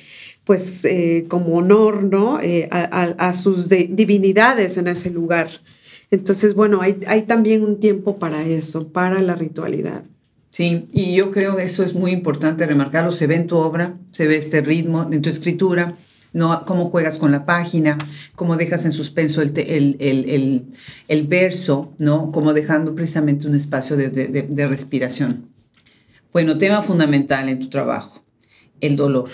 pues 0.45 0.85
eh, 0.85 1.25
como 1.29 1.55
honor, 1.55 2.05
¿no? 2.05 2.39
Eh, 2.41 2.69
a, 2.71 3.33
sus 3.35 3.71
divinidades 3.71 4.77
en 4.77 4.89
ese 4.89 5.11
lugar. 5.11 5.49
Entonces, 6.11 6.55
bueno, 6.55 6.83
hay, 6.83 7.01
hay 7.07 7.23
también 7.23 7.65
un 7.65 7.81
tiempo 7.81 8.19
para 8.19 8.47
eso, 8.47 8.89
para 8.93 9.23
la 9.23 9.35
ritualidad. 9.35 10.05
Sí, 10.55 10.87
y 10.93 11.17
yo 11.17 11.33
creo 11.33 11.57
que 11.57 11.65
eso 11.65 11.83
es 11.83 11.95
muy 11.95 12.13
importante 12.13 12.65
remarcarlo. 12.65 13.11
Se 13.11 13.27
ve 13.27 13.35
en 13.35 13.49
tu 13.49 13.57
obra, 13.57 13.97
se 14.13 14.29
ve 14.29 14.37
este 14.37 14.61
ritmo 14.61 15.03
en 15.11 15.21
tu 15.21 15.29
escritura, 15.29 15.97
¿no? 16.33 16.65
cómo 16.65 16.91
juegas 16.91 17.19
con 17.19 17.33
la 17.33 17.45
página, 17.45 17.99
cómo 18.37 18.57
dejas 18.57 18.85
en 18.85 18.93
suspenso 18.93 19.43
el, 19.43 19.53
el, 19.59 19.97
el, 19.99 20.67
el 21.09 21.27
verso, 21.27 21.93
¿no? 21.99 22.31
como 22.31 22.55
dejando 22.55 22.95
precisamente 22.95 23.49
un 23.49 23.57
espacio 23.57 23.97
de, 23.97 24.11
de, 24.11 24.29
de 24.29 24.67
respiración. 24.69 25.49
Bueno, 26.33 26.57
tema 26.57 26.83
fundamental 26.83 27.49
en 27.49 27.59
tu 27.59 27.69
trabajo, 27.69 28.23
el 28.81 28.95
dolor. 28.95 29.31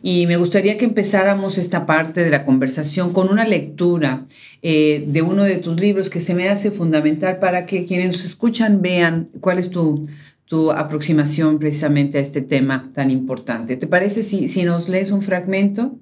Y 0.00 0.28
me 0.28 0.36
gustaría 0.36 0.78
que 0.78 0.84
empezáramos 0.84 1.58
esta 1.58 1.86
parte 1.86 2.22
de 2.22 2.30
la 2.30 2.44
conversación 2.44 3.12
con 3.12 3.30
una 3.30 3.44
lectura 3.44 4.26
eh, 4.62 5.04
de 5.08 5.22
uno 5.22 5.42
de 5.42 5.56
tus 5.56 5.80
libros 5.80 6.08
que 6.08 6.20
se 6.20 6.36
me 6.36 6.48
hace 6.48 6.70
fundamental 6.70 7.40
para 7.40 7.66
que 7.66 7.84
quienes 7.84 8.06
nos 8.06 8.24
escuchan 8.24 8.80
vean 8.80 9.28
cuál 9.40 9.58
es 9.58 9.70
tu, 9.70 10.06
tu 10.46 10.70
aproximación 10.70 11.58
precisamente 11.58 12.18
a 12.18 12.20
este 12.20 12.40
tema 12.40 12.90
tan 12.94 13.10
importante. 13.10 13.76
¿Te 13.76 13.86
parece 13.86 14.22
si, 14.22 14.48
si 14.48 14.62
nos 14.62 14.88
lees 14.88 15.10
un 15.10 15.22
fragmento? 15.22 15.98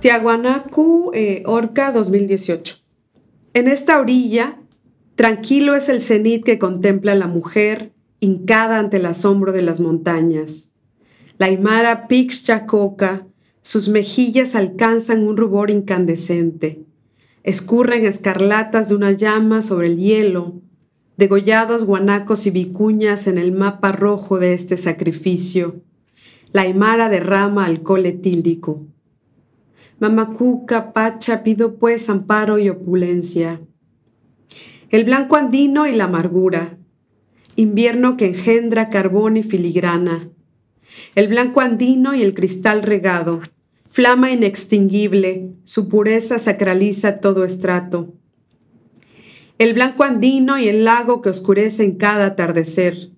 Tiahuanacu, 0.00 1.10
eh, 1.12 1.42
Orca 1.44 1.92
2018. 1.92 2.76
En 3.52 3.68
esta 3.68 4.00
orilla, 4.00 4.58
tranquilo 5.14 5.74
es 5.74 5.90
el 5.90 6.00
cenit 6.00 6.42
que 6.42 6.58
contempla 6.58 7.14
la 7.14 7.26
mujer 7.26 7.92
hincada 8.20 8.78
ante 8.78 8.98
el 8.98 9.06
asombro 9.06 9.52
de 9.52 9.62
las 9.62 9.80
montañas. 9.80 10.72
La 11.38 11.46
Aymara 11.46 12.06
Pixchacoca, 12.06 13.26
sus 13.62 13.88
mejillas 13.88 14.54
alcanzan 14.54 15.26
un 15.26 15.36
rubor 15.36 15.70
incandescente. 15.70 16.84
Escurren 17.42 18.04
escarlatas 18.04 18.90
de 18.90 18.94
una 18.94 19.12
llama 19.12 19.62
sobre 19.62 19.88
el 19.88 19.96
hielo, 19.96 20.60
degollados 21.16 21.84
guanacos 21.84 22.46
y 22.46 22.50
vicuñas 22.50 23.26
en 23.26 23.38
el 23.38 23.52
mapa 23.52 23.92
rojo 23.92 24.38
de 24.38 24.52
este 24.52 24.76
sacrificio. 24.76 25.82
La 26.52 26.62
Aymara 26.62 27.08
derrama 27.08 27.64
alcohol 27.64 28.04
etílico. 28.06 28.86
Mamacuca, 29.98 30.92
Pacha, 30.92 31.42
pido 31.42 31.76
pues 31.76 32.08
amparo 32.10 32.58
y 32.58 32.68
opulencia. 32.68 33.60
El 34.90 35.04
blanco 35.04 35.36
andino 35.36 35.86
y 35.86 35.94
la 35.94 36.04
amargura, 36.04 36.79
invierno 37.60 38.16
que 38.16 38.26
engendra 38.26 38.90
carbón 38.90 39.36
y 39.36 39.42
filigrana, 39.42 40.30
el 41.14 41.28
blanco 41.28 41.60
andino 41.60 42.14
y 42.14 42.22
el 42.22 42.34
cristal 42.34 42.82
regado, 42.82 43.42
flama 43.86 44.32
inextinguible, 44.32 45.52
su 45.64 45.88
pureza 45.88 46.38
sacraliza 46.38 47.20
todo 47.20 47.44
estrato. 47.44 48.14
El 49.58 49.74
blanco 49.74 50.04
andino 50.04 50.58
y 50.58 50.68
el 50.68 50.84
lago 50.84 51.20
que 51.20 51.28
oscurece 51.28 51.84
en 51.84 51.96
cada 51.96 52.26
atardecer. 52.26 53.10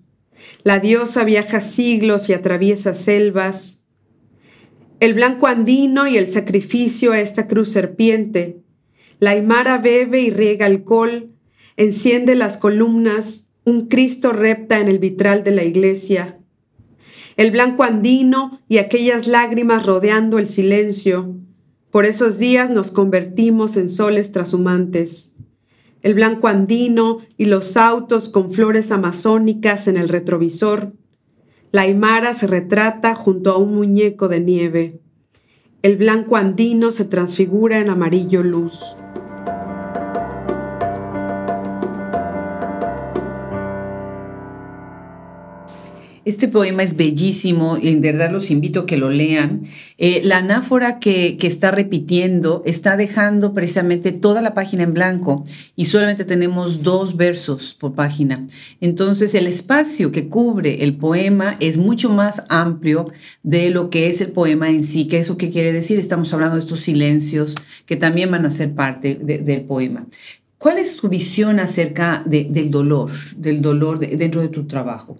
La 0.63 0.79
diosa 0.79 1.23
viaja 1.23 1.61
siglos 1.61 2.27
y 2.29 2.33
atraviesa 2.33 2.95
selvas. 2.95 3.85
El 4.99 5.13
blanco 5.13 5.47
andino 5.47 6.07
y 6.07 6.17
el 6.17 6.29
sacrificio 6.29 7.13
a 7.13 7.21
esta 7.21 7.47
cruz 7.47 7.69
serpiente. 7.69 8.59
La 9.19 9.31
aymara 9.31 9.77
bebe 9.77 10.19
y 10.19 10.31
riega 10.31 10.65
alcohol, 10.65 11.31
enciende 11.77 12.35
las 12.35 12.57
columnas, 12.57 13.52
un 13.65 13.87
Cristo 13.87 14.33
repta 14.33 14.79
en 14.79 14.87
el 14.87 14.99
vitral 14.99 15.43
de 15.43 15.51
la 15.51 15.63
iglesia, 15.63 16.39
el 17.37 17.51
blanco 17.51 17.83
andino 17.83 18.59
y 18.67 18.77
aquellas 18.77 19.27
lágrimas 19.27 19.85
rodeando 19.85 20.37
el 20.37 20.47
silencio. 20.47 21.35
Por 21.89 22.05
esos 22.05 22.37
días 22.37 22.69
nos 22.69 22.91
convertimos 22.91 23.77
en 23.77 23.89
soles 23.89 24.31
trashumantes. 24.31 25.35
El 26.01 26.13
blanco 26.13 26.47
andino 26.47 27.19
y 27.37 27.45
los 27.45 27.77
autos 27.77 28.29
con 28.29 28.51
flores 28.51 28.91
amazónicas 28.91 29.87
en 29.87 29.97
el 29.97 30.09
retrovisor. 30.09 30.93
La 31.71 31.83
aymara 31.83 32.35
se 32.35 32.45
retrata 32.45 33.15
junto 33.15 33.51
a 33.51 33.57
un 33.57 33.73
muñeco 33.73 34.27
de 34.27 34.39
nieve. 34.39 34.99
El 35.81 35.97
blanco 35.97 36.35
andino 36.35 36.91
se 36.91 37.05
transfigura 37.05 37.79
en 37.79 37.89
amarillo 37.89 38.43
luz. 38.43 38.95
Este 46.25 46.47
poema 46.47 46.83
es 46.83 46.95
bellísimo 46.95 47.77
y 47.77 47.89
en 47.89 47.99
verdad 47.99 48.31
los 48.31 48.49
invito 48.49 48.81
a 48.81 48.85
que 48.85 48.95
lo 48.95 49.09
lean. 49.09 49.63
Eh, 49.97 50.21
la 50.23 50.37
anáfora 50.37 50.99
que, 50.99 51.35
que, 51.37 51.47
está 51.47 51.69
repitiendo 51.69 52.63
está 52.65 52.95
dejando 52.95 53.53
precisamente 53.53 54.13
toda 54.13 54.41
la 54.41 54.53
página 54.53 54.83
en 54.83 54.93
blanco 54.93 55.43
y 55.75 55.85
solamente 55.85 56.23
tenemos 56.23 56.81
dos 56.81 57.17
versos 57.17 57.73
por 57.73 57.93
página. 57.93 58.47
Entonces 58.79 59.35
el 59.35 59.47
espacio 59.47 60.13
que 60.13 60.29
cubre 60.29 60.85
el 60.85 60.95
poema 60.95 61.57
es 61.59 61.75
mucho 61.75 62.09
más 62.09 62.45
amplio 62.47 63.11
de 63.43 63.69
lo 63.69 63.89
que 63.89 64.07
es 64.07 64.21
el 64.21 64.31
poema 64.31 64.69
en 64.69 64.85
sí. 64.85 65.09
¿Qué 65.09 65.17
es 65.17 65.27
eso 65.27 65.37
que 65.37 65.49
quiere 65.49 65.73
decir? 65.73 65.99
Estamos 65.99 66.33
hablando 66.33 66.55
de 66.55 66.61
estos 66.61 66.79
silencios 66.79 67.55
que 67.85 67.97
también 67.97 68.31
van 68.31 68.45
a 68.45 68.49
ser 68.49 68.73
parte 68.73 69.15
del 69.15 69.61
poema. 69.63 70.07
¿Cuál 70.57 70.77
es 70.77 70.95
tu 70.95 71.09
visión 71.09 71.59
acerca 71.59 72.23
del 72.25 72.71
dolor, 72.71 73.11
del 73.35 73.61
dolor 73.61 73.99
dentro 73.99 74.39
de 74.39 74.47
tu 74.47 74.65
trabajo? 74.65 75.19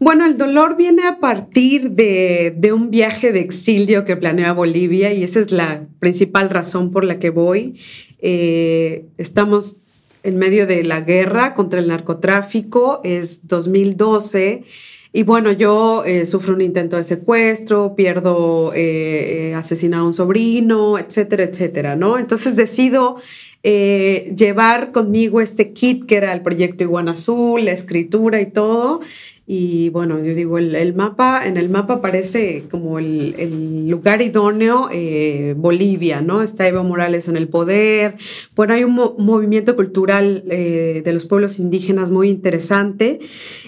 Bueno, 0.00 0.26
el 0.26 0.36
dolor 0.36 0.76
viene 0.76 1.06
a 1.06 1.18
partir 1.20 1.92
de, 1.92 2.70
un 2.72 2.90
viaje 2.90 3.32
de 3.32 3.40
exilio 3.40 4.04
que 4.04 4.16
planea 4.16 4.52
Bolivia 4.52 5.12
y 5.12 5.22
esa 5.22 5.40
es 5.40 5.52
la 5.52 5.86
principal 6.00 6.50
razón 6.50 6.90
por 6.90 7.04
la 7.04 7.18
que 7.18 7.30
voy. 7.30 7.78
Eh, 8.18 9.06
estamos 9.18 9.82
en 10.22 10.36
medio 10.38 10.66
de 10.66 10.82
la 10.82 11.02
guerra 11.02 11.54
contra 11.54 11.80
el 11.80 11.88
narcotráfico, 11.88 13.00
es 13.04 13.46
2012. 13.46 14.64
Y 15.12 15.22
bueno, 15.22 15.52
yo 15.52 16.02
eh, 16.04 16.26
sufro 16.26 16.54
un 16.54 16.60
intento 16.60 16.96
de 16.96 17.04
secuestro, 17.04 17.94
pierdo, 17.94 18.72
eh, 18.74 19.54
asesinado 19.54 20.02
a 20.02 20.06
un 20.06 20.14
sobrino, 20.14 20.98
etcétera, 20.98 21.44
etcétera, 21.44 21.94
¿no? 21.94 22.18
Entonces 22.18 22.56
decido 22.56 23.18
eh, 23.66 24.34
llevar 24.36 24.92
conmigo 24.92 25.40
este 25.40 25.72
kit 25.72 26.04
que 26.04 26.16
era 26.16 26.34
el 26.34 26.42
proyecto 26.42 26.84
Iguana 26.84 27.12
Azul, 27.12 27.64
la 27.64 27.72
escritura 27.72 28.40
y 28.42 28.46
todo. 28.50 29.00
Y 29.46 29.90
bueno, 29.90 30.22
yo 30.22 30.34
digo, 30.34 30.58
el, 30.58 30.94
mapa, 30.94 31.46
en 31.46 31.56
el 31.56 31.68
mapa 31.70 31.94
aparece 31.94 32.64
como 32.70 32.98
el, 32.98 33.88
lugar 33.88 34.22
idóneo 34.22 34.88
eh, 34.90 35.54
Bolivia, 35.56 36.20
¿no? 36.22 36.42
Está 36.42 36.66
Evo 36.66 36.82
Morales 36.82 37.28
en 37.28 37.36
el 37.36 37.48
poder. 37.48 38.16
Bueno, 38.54 38.74
hay 38.74 38.84
un 38.84 38.94
movimiento 38.94 39.76
cultural 39.76 40.44
eh, 40.50 41.02
de 41.04 41.12
los 41.12 41.26
pueblos 41.26 41.58
indígenas 41.58 42.10
muy 42.10 42.30
interesante. 42.30 43.20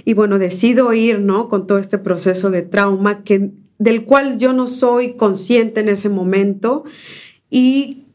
Y 0.04 0.14
bueno, 0.14 0.38
decido 0.38 0.92
ir, 0.94 1.20
¿no? 1.20 1.48
Con 1.50 1.66
todo 1.66 1.78
este 1.78 1.98
proceso 1.98 2.50
de 2.50 2.62
trauma 2.62 3.22
que, 3.22 3.50
del 3.78 4.04
cual 4.04 4.38
yo 4.38 4.54
no 4.54 4.66
soy 4.66 5.14
consciente 5.14 5.80
en 5.80 5.90
ese 5.90 6.08
momento. 6.08 6.84
Y 7.50 8.05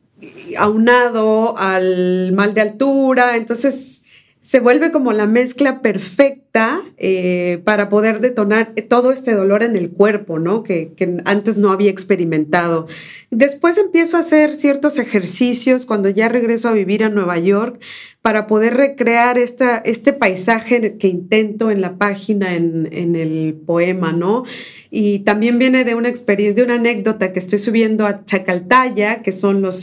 aunado 0.57 1.57
al 1.57 2.31
mal 2.34 2.53
de 2.53 2.62
altura, 2.62 3.36
entonces 3.36 4.03
se 4.41 4.60
vuelve 4.60 4.91
como 4.91 5.13
la 5.13 5.27
mezcla 5.27 5.82
perfecta 5.84 6.82
eh, 6.97 7.62
para 7.63 7.89
poder 7.89 8.21
detonar 8.21 8.73
todo 8.89 9.12
este 9.12 9.34
dolor 9.34 9.62
en 9.62 9.75
el 9.75 9.91
cuerpo, 9.91 10.39
¿no? 10.39 10.63
Que, 10.63 10.91
antes 11.25 11.58
no 11.58 11.71
había 11.71 11.91
experimentado. 11.91 12.88
Después 13.30 13.77
empiezo 13.77 14.17
a 14.17 14.21
hacer 14.21 14.56
ciertos 14.56 14.97
ejercicios 14.97 15.86
cuando 15.86 16.10
ya 16.10 16.27
regreso 16.27 16.69
a 16.69 16.73
vivir 16.73 17.04
a 17.04 17.10
Nueva 17.10 17.38
York 17.38 17.80
para 18.23 18.47
poder 18.47 18.75
recrear 18.75 19.38
esta, 19.38 19.77
este 19.77 20.12
paisaje 20.12 20.97
que 20.97 21.08
intento 21.08 21.69
en 21.69 21.80
la 21.80 21.97
página, 21.97 22.56
en, 22.56 22.89
en 22.91 23.15
el 23.15 23.54
poema, 23.54 24.12
¿no? 24.12 24.43
Y 24.89 25.19
también 25.19 25.60
viene 25.60 25.84
de 25.84 25.93
una 25.93 26.10
experiencia, 26.10 26.56
de 26.56 26.63
una 26.63 26.75
anécdota 26.75 27.32
que 27.32 27.39
estoy 27.39 27.60
subiendo 27.60 28.08
a 28.08 28.25
Chacaltaya, 28.25 29.21
que 29.21 29.32
son 29.34 29.62
los 29.62 29.77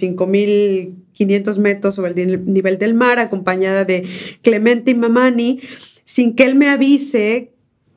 5.500 1.18 1.58
metros 1.58 1.94
sobre 1.94 2.20
el 2.22 2.52
nivel 2.52 2.78
del 2.78 2.94
mar, 2.94 3.18
acompañada 3.18 3.84
de 3.84 4.06
Clemente 4.42 4.92
y 4.92 4.94
Mamani, 4.94 5.60
sin 6.04 6.34
que 6.34 6.44
él 6.44 6.54
me 6.54 6.68
avise 6.68 7.52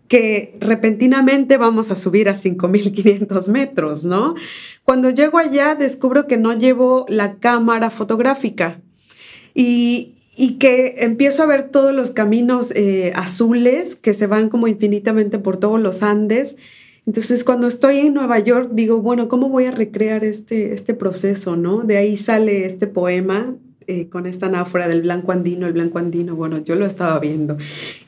que 0.07 0.57
repentinamente 0.59 1.55
vamos 1.55 1.89
a 1.89 1.95
subir 1.95 2.27
a 2.27 2.35
5.500 2.35 3.47
metros, 3.47 4.03
¿no? 4.03 4.35
Cuando 4.83 5.09
llego 5.09 5.37
allá 5.37 5.75
descubro 5.75 6.27
que 6.27 6.35
no 6.35 6.51
llevo 6.51 7.05
la 7.07 7.35
cámara 7.35 7.89
fotográfica 7.89 8.81
y, 9.53 10.15
y 10.35 10.55
que 10.57 10.95
empiezo 10.97 11.43
a 11.43 11.45
ver 11.45 11.69
todos 11.69 11.93
los 11.95 12.11
caminos 12.11 12.71
eh, 12.75 13.13
azules 13.15 13.95
que 13.95 14.13
se 14.13 14.27
van 14.27 14.49
como 14.49 14.67
infinitamente 14.67 15.39
por 15.39 15.55
todos 15.55 15.79
los 15.79 16.03
Andes. 16.03 16.57
Entonces, 17.07 17.43
cuando 17.43 17.67
estoy 17.67 17.97
en 17.99 18.13
Nueva 18.13 18.39
York, 18.39 18.69
digo, 18.73 19.01
bueno, 19.01 19.27
¿cómo 19.27 19.49
voy 19.49 19.65
a 19.65 19.71
recrear 19.71 20.23
este, 20.23 20.73
este 20.73 20.93
proceso, 20.93 21.55
no? 21.55 21.81
De 21.81 21.97
ahí 21.97 22.17
sale 22.17 22.65
este 22.65 22.87
poema 22.87 23.55
eh, 23.87 24.09
con 24.09 24.27
esta 24.27 24.45
anáfora 24.45 24.87
del 24.87 25.01
blanco 25.01 25.31
andino, 25.31 25.65
el 25.65 25.73
blanco 25.73 25.97
andino, 25.97 26.35
bueno, 26.35 26.59
yo 26.59 26.75
lo 26.75 26.85
estaba 26.85 27.19
viendo. 27.19 27.57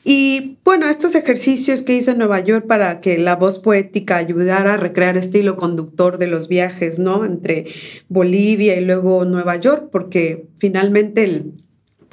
Y 0.04 0.56
bueno, 0.64 0.86
estos 0.86 1.16
ejercicios 1.16 1.82
que 1.82 1.96
hice 1.96 2.12
en 2.12 2.18
Nueva 2.18 2.38
York 2.38 2.66
para 2.68 3.00
que 3.00 3.18
la 3.18 3.34
voz 3.34 3.58
poética 3.58 4.16
ayudara 4.16 4.74
a 4.74 4.76
recrear 4.76 5.20
hilo 5.34 5.56
conductor 5.56 6.18
de 6.18 6.28
los 6.28 6.46
viajes, 6.46 7.00
¿no? 7.00 7.24
Entre 7.24 7.66
Bolivia 8.08 8.76
y 8.76 8.84
luego 8.84 9.24
Nueva 9.24 9.56
York, 9.56 9.88
porque 9.90 10.46
finalmente 10.58 11.24
el, 11.24 11.63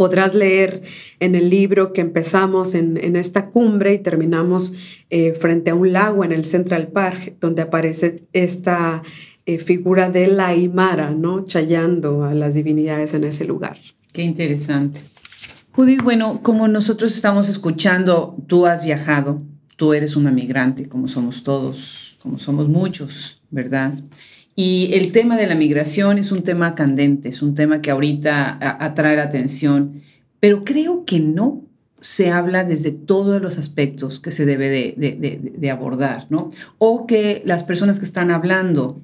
podrás 0.02 0.34
leer 0.34 0.82
en 1.20 1.36
el 1.36 1.52
libro 1.52 1.94
que 1.94 2.02
empezamos 2.02 2.74
en, 2.74 3.16
esta 3.16 3.52
cumbre 3.52 3.94
y 3.94 4.00
terminamos 4.00 5.04
eh, 5.12 5.34
frente 5.34 5.70
a 5.70 5.76
un 5.76 5.94
lago 5.94 6.26
en 6.26 6.32
el 6.32 6.44
Central 6.44 6.88
Park, 6.88 7.36
donde 7.40 7.62
aparece 7.62 8.24
esta 8.34 9.04
eh, 9.46 9.60
figura 9.60 10.10
de 10.10 10.26
la 10.26 10.48
Aymara, 10.48 11.12
¿no? 11.12 11.46
Chayando 11.46 12.24
a 12.24 12.34
las 12.34 12.56
divinidades 12.56 13.14
en 13.14 13.26
ese 13.26 13.46
lugar. 13.46 13.78
Qué 14.12 14.24
interesante. 14.24 15.02
Judy, 15.74 15.98
bueno, 15.98 16.42
como 16.42 16.68
nosotros 16.68 17.14
estamos 17.14 17.48
escuchando, 17.48 18.36
tú 18.48 18.66
has 18.66 18.84
viajado, 18.84 19.44
tú 19.78 19.94
eres 19.94 20.16
una 20.16 20.32
migrante, 20.32 20.90
como 20.90 21.10
somos 21.10 21.44
todos, 21.44 22.18
como 22.24 22.40
somos 22.40 22.68
muchos, 22.68 23.44
¿verdad? 23.52 23.94
Y 24.56 24.94
el 24.94 25.12
tema 25.12 25.38
de 25.38 25.48
la 25.48 25.56
migración 25.56 26.18
es 26.18 26.32
un 26.32 26.44
tema 26.44 26.76
candente, 26.76 27.30
es 27.30 27.42
un 27.42 27.56
tema 27.56 27.82
que 27.82 27.92
ahorita 27.92 28.58
atrae 28.84 29.16
la 29.16 29.24
atención, 29.24 30.02
pero 30.40 30.64
creo 30.66 31.06
que 31.06 31.20
no 31.20 31.62
se 32.02 32.32
habla 32.32 32.64
desde 32.64 32.92
todos 32.92 33.42
los 33.42 33.58
aspectos 33.58 34.20
que 34.20 34.32
se 34.32 34.46
debe 34.46 34.70
de, 34.70 35.72
abordar, 35.72 36.26
¿no? 36.30 36.50
O 36.80 37.06
que 37.06 37.44
las 37.46 37.64
personas 37.64 38.00
que 38.00 38.06
están 38.06 38.32
hablando 38.32 39.00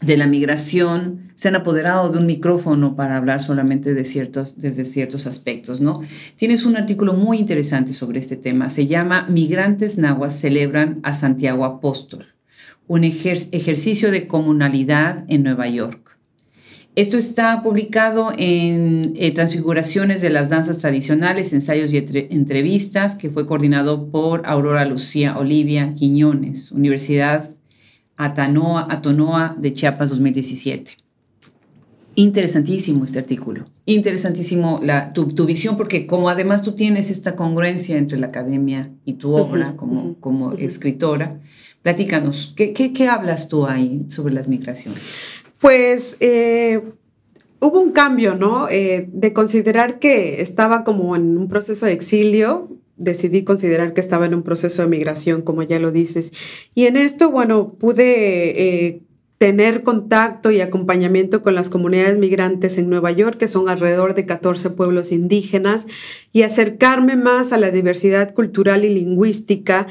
de 0.00 0.16
la 0.18 0.26
migración 0.26 1.30
se 1.36 1.48
han 1.48 1.54
apoderado 1.54 2.10
de 2.10 2.18
un 2.18 2.26
micrófono 2.26 2.94
para 2.96 3.16
hablar 3.16 3.40
solamente 3.40 3.94
de 3.94 4.04
ciertos, 4.04 4.60
desde 4.60 4.84
ciertos 4.84 5.26
aspectos, 5.26 5.80
¿no? 5.80 6.00
Tienes 6.36 6.66
un 6.66 6.76
artículo 6.76 7.14
muy 7.14 7.38
interesante 7.38 7.92
sobre 7.92 8.18
este 8.18 8.36
tema, 8.36 8.68
se 8.68 8.86
llama 8.86 9.26
Migrantes 9.30 9.96
Nahuas 9.96 10.38
celebran 10.38 10.98
a 11.04 11.12
Santiago 11.12 11.64
Apóstol 11.64 12.33
un 12.86 13.04
ejercicio 13.04 14.10
de 14.10 14.26
comunalidad 14.26 15.24
en 15.28 15.42
Nueva 15.42 15.68
York. 15.68 16.04
Esto 16.96 17.18
está 17.18 17.60
publicado 17.62 18.32
en 18.38 19.14
eh, 19.16 19.32
Transfiguraciones 19.32 20.20
de 20.20 20.30
las 20.30 20.48
Danzas 20.48 20.78
Tradicionales, 20.78 21.52
Ensayos 21.52 21.92
y 21.92 21.98
Entrevistas, 21.98 23.16
que 23.16 23.30
fue 23.30 23.48
coordinado 23.48 24.10
por 24.10 24.46
Aurora 24.46 24.84
Lucía 24.84 25.36
Olivia 25.36 25.94
Quiñones, 25.96 26.70
Universidad 26.70 27.50
Atanoa, 28.16 28.86
Atonoa 28.90 29.56
de 29.58 29.72
Chiapas 29.72 30.10
2017. 30.10 31.03
Interesantísimo 32.16 33.04
este 33.04 33.18
artículo, 33.18 33.64
interesantísimo 33.86 34.80
la, 34.82 35.12
tu, 35.12 35.26
visión, 35.46 35.76
porque 35.76 36.06
como 36.06 36.28
además 36.28 36.62
tú 36.62 36.72
tienes 36.72 37.10
esta 37.10 37.34
congruencia 37.34 37.98
entre 37.98 38.18
la 38.18 38.28
academia 38.28 38.92
y 39.04 39.14
tu 39.14 39.34
obra 39.34 39.76
como, 39.76 40.14
como 40.20 40.52
escritora, 40.52 41.40
Platícanos, 41.84 42.54
¿qué, 42.56 42.72
qué, 42.72 43.08
hablas 43.08 43.50
tú 43.50 43.66
ahí 43.66 44.06
sobre 44.08 44.32
las 44.32 44.48
migraciones? 44.48 45.02
Pues 45.60 46.16
eh, 46.20 46.80
hubo 47.60 47.78
un 47.78 47.92
cambio, 47.92 48.34
¿no? 48.36 48.70
Eh, 48.70 49.10
de 49.12 49.34
considerar 49.34 49.98
que 49.98 50.40
estaba 50.40 50.82
como 50.82 51.14
en 51.14 51.36
un 51.36 51.46
proceso 51.46 51.84
de 51.84 51.92
exilio, 51.92 52.70
decidí 52.96 53.44
considerar 53.44 53.92
que 53.92 54.00
estaba 54.00 54.24
en 54.24 54.32
un 54.32 54.42
proceso 54.42 54.80
de 54.80 54.88
migración, 54.88 55.42
como 55.42 55.62
ya 55.62 55.78
lo 55.78 55.92
dices. 55.92 56.32
Y 56.74 56.86
en 56.86 56.96
esto, 56.96 57.30
bueno, 57.30 57.74
pude 57.74 58.86
eh, 58.86 59.02
tener 59.44 59.82
contacto 59.82 60.50
y 60.50 60.62
acompañamiento 60.62 61.42
con 61.42 61.54
las 61.54 61.68
comunidades 61.68 62.16
migrantes 62.16 62.78
en 62.78 62.88
Nueva 62.88 63.12
York, 63.12 63.36
que 63.36 63.46
son 63.46 63.68
alrededor 63.68 64.14
de 64.14 64.24
14 64.24 64.70
pueblos 64.70 65.12
indígenas, 65.12 65.86
y 66.32 66.44
acercarme 66.44 67.16
más 67.16 67.52
a 67.52 67.58
la 67.58 67.70
diversidad 67.70 68.32
cultural 68.32 68.86
y 68.86 68.94
lingüística, 68.94 69.86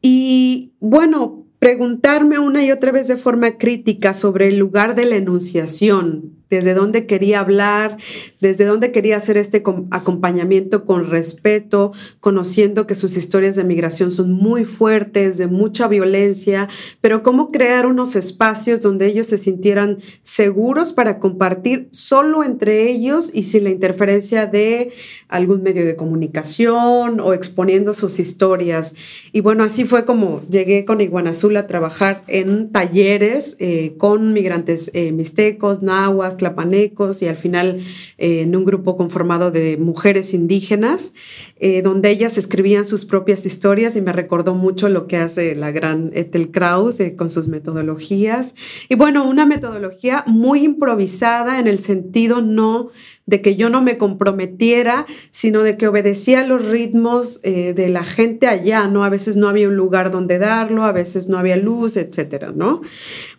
y 0.00 0.72
bueno, 0.80 1.44
preguntarme 1.58 2.38
una 2.38 2.64
y 2.64 2.70
otra 2.70 2.92
vez 2.92 3.06
de 3.06 3.18
forma 3.18 3.58
crítica 3.58 4.14
sobre 4.14 4.48
el 4.48 4.56
lugar 4.56 4.94
de 4.94 5.04
la 5.04 5.16
enunciación, 5.16 6.32
desde 6.54 6.74
dónde 6.74 7.06
quería 7.06 7.40
hablar, 7.40 7.96
desde 8.40 8.64
dónde 8.64 8.92
quería 8.92 9.16
hacer 9.16 9.36
este 9.36 9.62
acompañamiento 9.90 10.84
con 10.84 11.10
respeto, 11.10 11.92
conociendo 12.20 12.86
que 12.86 12.94
sus 12.94 13.16
historias 13.16 13.56
de 13.56 13.64
migración 13.64 14.12
son 14.12 14.32
muy 14.32 14.64
fuertes, 14.64 15.36
de 15.36 15.48
mucha 15.48 15.88
violencia, 15.88 16.68
pero 17.00 17.24
cómo 17.24 17.50
crear 17.50 17.86
unos 17.86 18.14
espacios 18.14 18.80
donde 18.80 19.06
ellos 19.06 19.26
se 19.26 19.38
sintieran 19.38 19.98
seguros 20.22 20.92
para 20.92 21.18
compartir 21.18 21.88
solo 21.90 22.44
entre 22.44 22.88
ellos 22.88 23.30
y 23.34 23.42
sin 23.42 23.64
la 23.64 23.70
interferencia 23.70 24.46
de 24.46 24.92
algún 25.28 25.62
medio 25.62 25.84
de 25.84 25.96
comunicación 25.96 27.18
o 27.18 27.32
exponiendo 27.32 27.94
sus 27.94 28.20
historias. 28.20 28.94
Y 29.32 29.40
bueno, 29.40 29.64
así 29.64 29.84
fue 29.84 30.04
como 30.04 30.42
llegué 30.48 30.84
con 30.84 31.00
Iguana 31.00 31.30
Azul 31.30 31.56
a 31.56 31.66
trabajar 31.66 32.22
en 32.28 32.70
talleres 32.70 33.56
eh, 33.58 33.94
con 33.98 34.32
migrantes 34.32 34.90
eh, 34.94 35.10
mixtecos, 35.12 35.82
nahuas, 35.82 36.36
tlapanecos 36.44 37.22
y 37.22 37.28
al 37.28 37.36
final 37.36 37.80
eh, 38.18 38.42
en 38.42 38.54
un 38.54 38.66
grupo 38.66 38.98
conformado 38.98 39.50
de 39.50 39.78
mujeres 39.78 40.34
indígenas, 40.34 41.14
eh, 41.56 41.80
donde 41.80 42.10
ellas 42.10 42.36
escribían 42.36 42.84
sus 42.84 43.06
propias 43.06 43.46
historias 43.46 43.96
y 43.96 44.02
me 44.02 44.12
recordó 44.12 44.54
mucho 44.54 44.90
lo 44.90 45.06
que 45.06 45.16
hace 45.16 45.54
la 45.54 45.70
gran 45.70 46.10
Ethel 46.12 46.50
Kraus 46.50 47.00
eh, 47.00 47.16
con 47.16 47.30
sus 47.30 47.48
metodologías. 47.48 48.54
Y 48.90 48.94
bueno, 48.94 49.26
una 49.26 49.46
metodología 49.46 50.22
muy 50.26 50.64
improvisada 50.64 51.58
en 51.58 51.66
el 51.66 51.78
sentido 51.78 52.42
no 52.42 52.90
de 53.24 53.40
que 53.40 53.56
yo 53.56 53.70
no 53.70 53.80
me 53.80 53.96
comprometiera, 53.96 55.06
sino 55.30 55.62
de 55.62 55.78
que 55.78 55.88
obedecía 55.88 56.46
los 56.46 56.66
ritmos 56.66 57.40
de 57.40 57.88
la 57.88 58.04
gente 58.04 58.46
allá, 58.46 58.86
¿no? 58.86 59.02
A 59.02 59.08
veces 59.08 59.36
no 59.36 59.48
había 59.48 59.68
un 59.68 59.76
lugar 59.76 60.10
donde 60.10 60.38
darlo, 60.38 60.84
a 60.84 60.92
veces 60.92 61.30
no 61.30 61.38
había 61.38 61.56
luz, 61.56 61.96
etcétera, 61.96 62.52
¿no? 62.54 62.82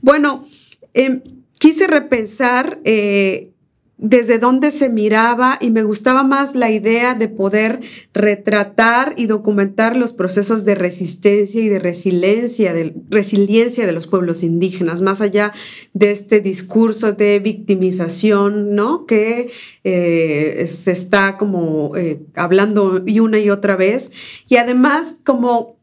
Bueno, 0.02 0.48
em, 0.96 1.22
quise 1.66 1.88
repensar 1.88 2.80
eh, 2.84 3.50
desde 3.98 4.38
dónde 4.38 4.70
se 4.70 4.88
miraba 4.88 5.58
y 5.60 5.72
me 5.72 5.82
gustaba 5.82 6.22
más 6.22 6.54
la 6.54 6.70
idea 6.70 7.16
de 7.16 7.28
poder 7.28 7.80
retratar 8.14 9.16
y 9.18 9.26
documentar 9.26 9.98
los 9.98 10.14
procesos 10.14 10.64
de 10.64 10.76
resistencia 10.76 11.60
y 11.60 11.68
de 11.68 11.80
resiliencia 11.80 12.72
de, 12.72 12.94
resiliencia 13.10 13.88
de 13.88 13.94
los 13.94 14.06
pueblos 14.06 14.44
indígenas, 14.44 15.02
más 15.02 15.22
allá 15.22 15.54
de 15.94 16.12
este 16.12 16.40
discurso 16.40 17.14
de 17.14 17.40
victimización, 17.40 18.76
¿no? 18.76 19.08
Que 19.08 19.50
eh, 19.84 20.68
se 20.70 20.92
está 20.92 21.40
como 21.40 21.98
eh, 21.98 22.22
hablando 22.36 23.02
y 23.04 23.22
una 23.22 23.40
y 23.40 23.50
otra 23.50 23.76
vez. 23.76 24.12
Y 24.48 24.58
además 24.58 25.18
como 25.24 25.78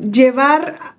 llevar 0.00 0.97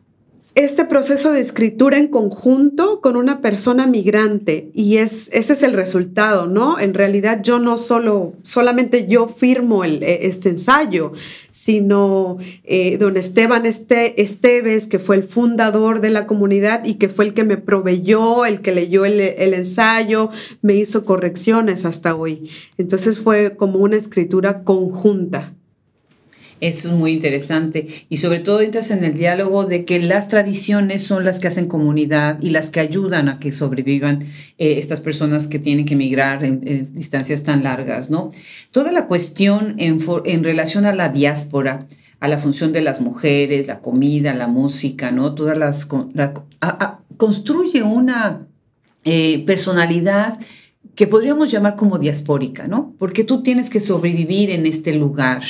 este 0.60 0.84
proceso 0.84 1.32
de 1.32 1.40
escritura 1.40 1.98
en 1.98 2.10
conjunto 2.10 3.00
con 3.00 3.16
una 3.16 3.40
persona 3.40 3.88
migrante 3.88 4.72
y 4.74 4.98
es, 4.98 5.30
ese 5.32 5.54
es 5.54 5.64
el 5.64 5.72
resultado, 5.72 6.48
¿no? 6.48 6.80
En 6.80 6.94
realidad 6.94 7.42
yo 7.42 7.60
no 7.60 7.78
solo, 7.78 8.34
solamente 8.44 9.08
yo 9.08 9.30
firmo 9.30 9.86
e, 9.86 10.28
este 10.28 10.50
ensayo, 10.50 11.14
sino 11.52 12.40
eh, 12.66 12.98
don 12.98 13.16
Esteban 13.16 13.66
este, 13.66 14.22
Esteves, 14.22 14.88
que 14.88 15.00
fue 15.00 15.16
el 15.16 15.24
fundador 15.24 16.02
de 16.02 16.10
la 16.10 16.28
comunidad 16.28 16.84
y 16.84 16.96
que 16.96 17.08
fue 17.08 17.24
el 17.24 17.34
que 17.34 17.46
me 17.46 17.56
proveyó, 17.56 18.46
el 18.46 18.60
que 18.60 18.74
leyó 18.74 19.06
el, 19.06 19.22
el 19.22 19.54
ensayo, 19.54 20.30
me 20.62 20.76
hizo 20.76 21.06
correcciones 21.06 21.86
hasta 21.86 22.16
hoy. 22.16 22.50
Entonces 22.78 23.20
fue 23.20 23.56
como 23.56 23.80
una 23.80 23.96
escritura 23.96 24.66
conjunta. 24.66 25.54
Eso 26.62 26.90
es 26.90 26.94
muy 26.94 27.14
interesante 27.14 27.88
y 28.10 28.18
sobre 28.18 28.40
todo 28.40 28.62
entras 28.62 28.92
en 28.92 29.04
el 29.04 29.14
diálogo 29.14 29.66
de 29.66 29.86
que 29.86 30.00
las 30.00 30.28
tradiciones 30.28 31.04
son 31.04 31.24
las 31.24 31.40
que 31.40 31.48
hacen 31.48 31.68
comunidad 31.68 32.38
y 32.42 32.50
las 32.50 32.70
que 32.70 32.82
ayudan 32.82 33.30
a 33.30 33.40
que 33.40 33.54
sobrevivan 33.54 34.24
eh, 34.58 34.78
estas 34.78 35.00
personas 35.00 35.48
que 35.48 35.60
tienen 35.60 35.86
que 35.86 35.94
emigrar 35.94 36.44
en, 36.44 36.60
distancias 36.94 37.44
tan 37.44 37.64
largas, 37.64 38.10
¿no? 38.10 38.32
Toda 38.72 38.92
la 38.92 39.08
cuestión 39.08 39.76
en, 39.78 40.00
en, 40.26 40.44
relación 40.44 40.86
a 40.86 40.94
la 40.94 41.10
diáspora, 41.10 41.88
a 42.20 42.28
la 42.28 42.38
función 42.38 42.74
de 42.74 42.82
las 42.82 43.00
mujeres, 43.00 43.66
la 43.68 43.80
comida, 43.80 44.34
la 44.34 44.48
música, 44.48 45.12
¿no? 45.12 45.36
Todas 45.36 45.58
las... 45.58 45.88
construye 47.16 47.84
una 47.84 48.48
eh, 49.06 49.46
personalidad 49.46 50.40
que 50.96 51.08
podríamos 51.08 51.50
llamar 51.50 51.78
como 51.78 51.98
diaspórica, 51.98 52.68
¿no? 52.68 52.94
Porque 53.00 53.24
tú 53.24 53.42
tienes 53.42 53.70
que 53.70 53.80
sobrevivir 53.80 54.50
en 54.50 54.66
este 54.66 54.94
lugar 54.94 55.42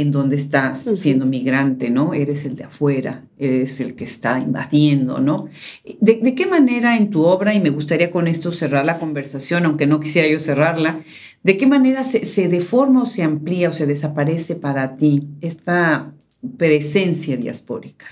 en 0.00 0.10
donde 0.10 0.36
estás 0.36 0.90
siendo 0.96 1.26
migrante, 1.26 1.90
¿no? 1.90 2.14
Eres 2.14 2.44
el 2.44 2.56
de 2.56 2.64
afuera, 2.64 3.24
eres 3.38 3.80
el 3.80 3.94
que 3.94 4.04
está 4.04 4.38
invadiendo, 4.38 5.18
¿no? 5.20 5.48
¿De, 6.00 6.34
qué 6.34 6.46
manera 6.46 6.96
en 6.96 7.10
tu 7.10 7.24
obra, 7.24 7.54
y 7.54 7.60
me 7.60 7.70
gustaría 7.70 8.10
con 8.10 8.26
esto 8.26 8.52
cerrar 8.52 8.84
la 8.84 8.98
conversación, 8.98 9.66
aunque 9.66 9.86
no 9.86 10.00
quisiera 10.00 10.28
yo 10.28 10.40
cerrarla, 10.40 11.00
de 11.42 11.56
qué 11.56 11.66
manera 11.66 12.04
se, 12.04 12.24
se 12.24 12.48
deforma 12.48 13.02
o 13.02 13.06
se 13.06 13.22
amplía 13.22 13.68
o 13.68 13.72
se 13.72 13.86
desaparece 13.86 14.56
para 14.56 14.96
ti 14.96 15.28
esta 15.40 16.12
presencia 16.56 17.36
diaspórica? 17.36 18.06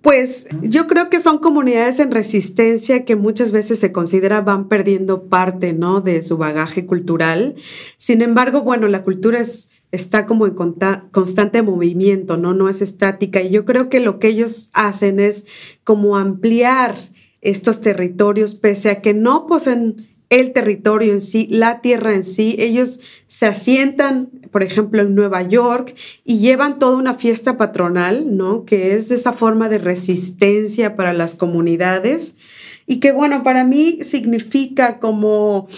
Pues 0.00 0.46
yo 0.62 0.86
creo 0.86 1.10
que 1.10 1.18
son 1.18 1.38
comunidades 1.38 1.98
en 1.98 2.12
resistencia 2.12 3.04
que 3.04 3.16
muchas 3.16 3.50
veces 3.50 3.80
se 3.80 3.90
considera 3.90 4.40
van 4.40 4.68
perdiendo 4.68 5.24
parte, 5.24 5.72
¿no? 5.72 6.00
De 6.00 6.22
su 6.22 6.38
bagaje 6.38 6.86
cultural. 6.86 7.56
Sin 7.96 8.22
embargo, 8.22 8.62
bueno, 8.62 8.86
la 8.86 9.02
cultura 9.02 9.40
es 9.40 9.70
está 9.90 10.26
como 10.26 10.46
en 10.46 10.54
constante 11.10 11.62
movimiento, 11.62 12.36
¿no? 12.36 12.54
No 12.54 12.68
es 12.68 12.82
estática. 12.82 13.40
Y 13.40 13.50
yo 13.50 13.64
creo 13.64 13.88
que 13.88 14.00
lo 14.00 14.18
que 14.18 14.28
ellos 14.28 14.70
hacen 14.74 15.20
es 15.20 15.46
como 15.84 16.16
ampliar 16.16 16.96
estos 17.40 17.80
territorios, 17.80 18.54
pese 18.54 18.90
a 18.90 19.00
que 19.00 19.14
no 19.14 19.46
poseen 19.46 20.08
el 20.30 20.52
territorio 20.52 21.14
en 21.14 21.22
sí, 21.22 21.48
la 21.50 21.80
tierra 21.80 22.14
en 22.14 22.24
sí. 22.24 22.56
Ellos 22.58 23.00
se 23.26 23.46
asientan, 23.46 24.26
por 24.50 24.62
ejemplo, 24.62 25.02
en 25.02 25.14
Nueva 25.14 25.42
York 25.42 25.94
y 26.24 26.38
llevan 26.38 26.78
toda 26.78 26.96
una 26.96 27.14
fiesta 27.14 27.56
patronal, 27.56 28.36
¿no? 28.36 28.64
Que 28.64 28.94
es 28.94 29.10
esa 29.10 29.32
forma 29.32 29.68
de 29.68 29.78
resistencia 29.78 30.96
para 30.96 31.12
las 31.12 31.34
comunidades 31.34 32.36
y 32.86 33.00
que, 33.00 33.12
bueno, 33.12 33.42
para 33.42 33.64
mí 33.64 34.00
significa 34.02 34.98
como 34.98 35.68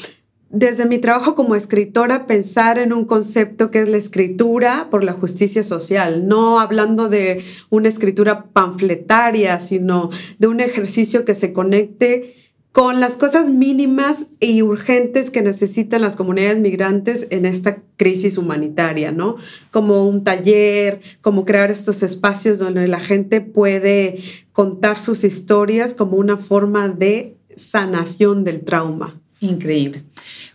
desde 0.51 0.85
mi 0.85 0.99
trabajo 0.99 1.37
como 1.37 1.55
escritora 1.55 2.27
pensar 2.27 2.79
en 2.79 2.93
un 2.93 3.05
concepto 3.05 3.71
que 3.71 3.83
es 3.83 3.89
la 3.89 3.97
escritura 3.97 4.89
por 4.91 5.05
la 5.05 5.13
justicia 5.13 5.63
social, 5.63 6.27
no 6.27 6.59
hablando 6.59 7.09
de 7.09 7.45
una 7.71 7.89
escritura 7.89 8.47
panfletaria, 8.53 9.61
sino 9.61 10.11
de 10.39 10.49
un 10.49 10.61
ejercicio 10.61 11.25
que 11.25 11.35
se 11.35 11.53
conecte 11.53 12.35
con 12.73 13.01
las 13.01 13.17
cosas 13.17 13.49
mínimas 13.49 14.29
y 14.39 14.63
urgentes 14.63 15.31
que 15.31 15.43
necesitan 15.43 16.03
las 16.03 16.17
comunidades 16.17 16.61
migrantes 16.61 17.29
en 17.31 17.47
esta 17.47 17.83
crisis 17.97 18.39
humanitaria, 18.39 19.11
¿no? 19.11 19.37
Como 19.71 20.09
un 20.09 20.23
taller, 20.23 21.01
como 21.21 21.45
crear 21.45 21.71
estos 21.71 22.03
espacios 22.03 22.59
donde 22.59 22.87
la 22.87 23.01
gente 23.01 23.41
puede 23.41 24.21
contar 24.53 24.99
sus 24.99 25.25
historias 25.25 25.95
como 25.95 26.17
una 26.17 26.37
forma 26.37 26.89
de 26.89 27.37
sanación 27.57 28.45
del 28.45 28.61
trauma. 28.65 29.21
Increíble. 29.41 30.05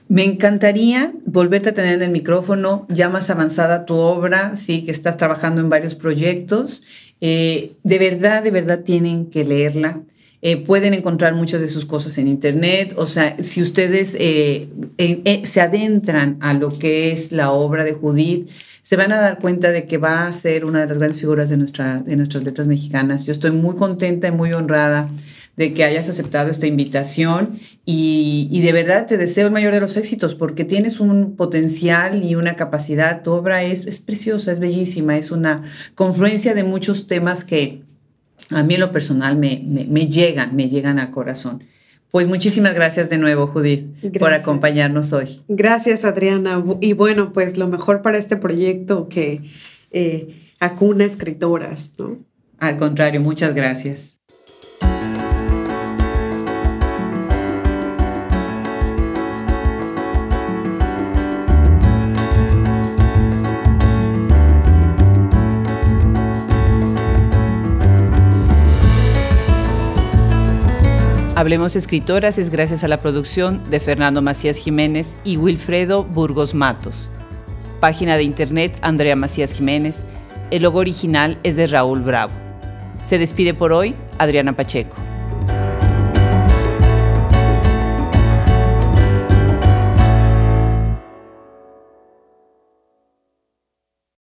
Me 0.08 0.24
encantaría 0.24 1.14
volverte 1.26 1.70
a 1.70 1.74
tener 1.74 1.96
en 1.96 2.04
el 2.04 2.12
micrófono, 2.12 2.86
ya 2.90 3.10
más 3.10 3.30
avanzada 3.30 3.86
tu 3.86 3.96
obra, 3.96 4.56
sí, 4.56 4.86
que 4.86 4.92
estás 4.92 5.18
trabajando 5.18 5.62
en 5.62 5.70
varios 5.70 5.96
proyectos. 5.96 6.84
Eh, 7.22 7.74
de 7.84 8.00
verdad, 8.00 8.44
de 8.44 8.52
verdad 8.52 8.82
tienen 8.82 9.28
que 9.32 9.44
leerla. 9.44 10.02
Eh, 10.44 10.58
pueden 10.58 10.94
encontrar 10.94 11.34
muchas 11.34 11.60
de 11.60 11.68
sus 11.68 11.86
cosas 11.86 12.20
en 12.20 12.28
internet. 12.28 12.94
O 12.98 13.08
sea, 13.08 13.36
si 13.42 13.64
ustedes 13.64 14.16
eh, 14.20 14.70
se 15.44 15.62
adentran 15.62 16.38
a 16.40 16.54
lo 16.54 16.70
que 16.70 17.12
es 17.12 17.32
la 17.32 17.52
obra 17.52 17.84
de 17.84 17.94
Judith, 17.94 18.50
se 18.84 18.98
van 18.98 19.12
a 19.12 19.20
dar 19.20 19.40
cuenta 19.40 19.72
de 19.72 19.88
que 19.88 19.98
va 19.98 20.28
a 20.28 20.34
ser 20.34 20.66
una 20.66 20.82
de 20.82 20.88
las 20.88 21.00
grandes 21.00 21.20
figuras 21.20 21.50
de, 21.50 21.58
nuestra, 21.58 21.98
de 21.98 22.16
nuestras 22.16 22.44
letras 22.44 22.68
mexicanas. 22.68 23.26
Yo 23.26 23.32
estoy 23.32 23.50
muy 23.50 23.76
contenta 23.76 24.28
y 24.28 24.32
muy 24.32 24.54
honrada 24.54 25.10
de 25.58 25.74
que 25.74 25.84
hayas 25.84 26.10
aceptado 26.10 26.50
esta 26.50 26.68
invitación 26.68 27.60
y, 27.86 28.62
de 28.62 28.72
verdad 28.72 29.06
te 29.06 29.18
deseo 29.18 29.48
el 29.48 29.54
mayor 29.54 29.74
de 29.74 29.80
los 29.80 29.96
éxitos 29.96 30.36
porque 30.36 30.66
tienes 30.66 31.00
un 31.00 31.36
potencial 31.36 32.24
y 32.24 32.36
una 32.36 32.56
capacidad. 32.56 33.22
Tu 33.24 33.32
obra 33.32 33.64
es, 33.64 33.86
es 33.88 34.02
preciosa, 34.02 34.52
es 34.52 34.60
bellísima, 34.60 35.18
es 35.18 35.32
una 35.32 35.64
confluencia 35.94 36.54
de 36.54 36.64
muchos 36.64 37.08
temas 37.08 37.44
que 37.44 37.82
a 38.50 38.64
mí 38.64 38.76
en 38.76 38.82
lo 38.82 38.92
personal 38.92 39.38
me, 39.38 39.64
me, 39.66 40.08
llegan, 40.08 40.56
me 40.56 40.68
llegan 40.68 41.00
al 41.00 41.12
corazón. 41.12 41.64
Pues 42.12 42.28
muchísimas 42.28 42.74
gracias 42.74 43.10
de 43.10 43.18
nuevo, 43.18 43.48
Judith, 43.48 43.86
por 44.20 44.34
acompañarnos 44.34 45.12
hoy. 45.12 45.42
Gracias, 45.48 46.06
Adriana. 46.06 46.64
Y 46.80 46.94
bueno, 46.94 47.34
pues 47.34 47.58
lo 47.58 47.68
mejor 47.68 48.02
para 48.02 48.18
este 48.18 48.38
proyecto 48.38 49.10
que 49.10 49.42
eh, 49.92 50.30
acuna 50.60 51.04
escritoras, 51.04 51.96
¿no? 51.98 52.18
Al 52.58 52.78
contrario, 52.78 53.20
muchas 53.20 53.54
gracias. 53.54 54.18
Hablemos 71.38 71.76
Escritoras 71.76 72.38
es 72.38 72.50
gracias 72.50 72.86
a 72.86 72.88
la 72.88 73.02
producción 73.02 73.70
de 73.70 73.82
Fernando 73.82 74.22
Macías 74.22 74.58
Jiménez 74.58 75.18
y 75.26 75.36
Wilfredo 75.36 76.06
Burgos 76.06 76.54
Matos. 76.54 77.12
Página 77.82 78.16
de 78.16 78.24
internet 78.24 78.80
Andrea 78.82 79.18
Macías 79.18 79.52
Jiménez. 79.52 80.06
El 80.50 80.64
logo 80.64 80.80
original 80.80 81.38
es 81.44 81.58
de 81.58 81.68
Raúl 81.68 82.04
Bravo. 82.04 82.32
Se 83.02 83.18
despide 83.18 83.54
por 83.54 83.74
hoy 83.74 83.96
Adriana 84.18 84.56
Pacheco. 84.56 84.96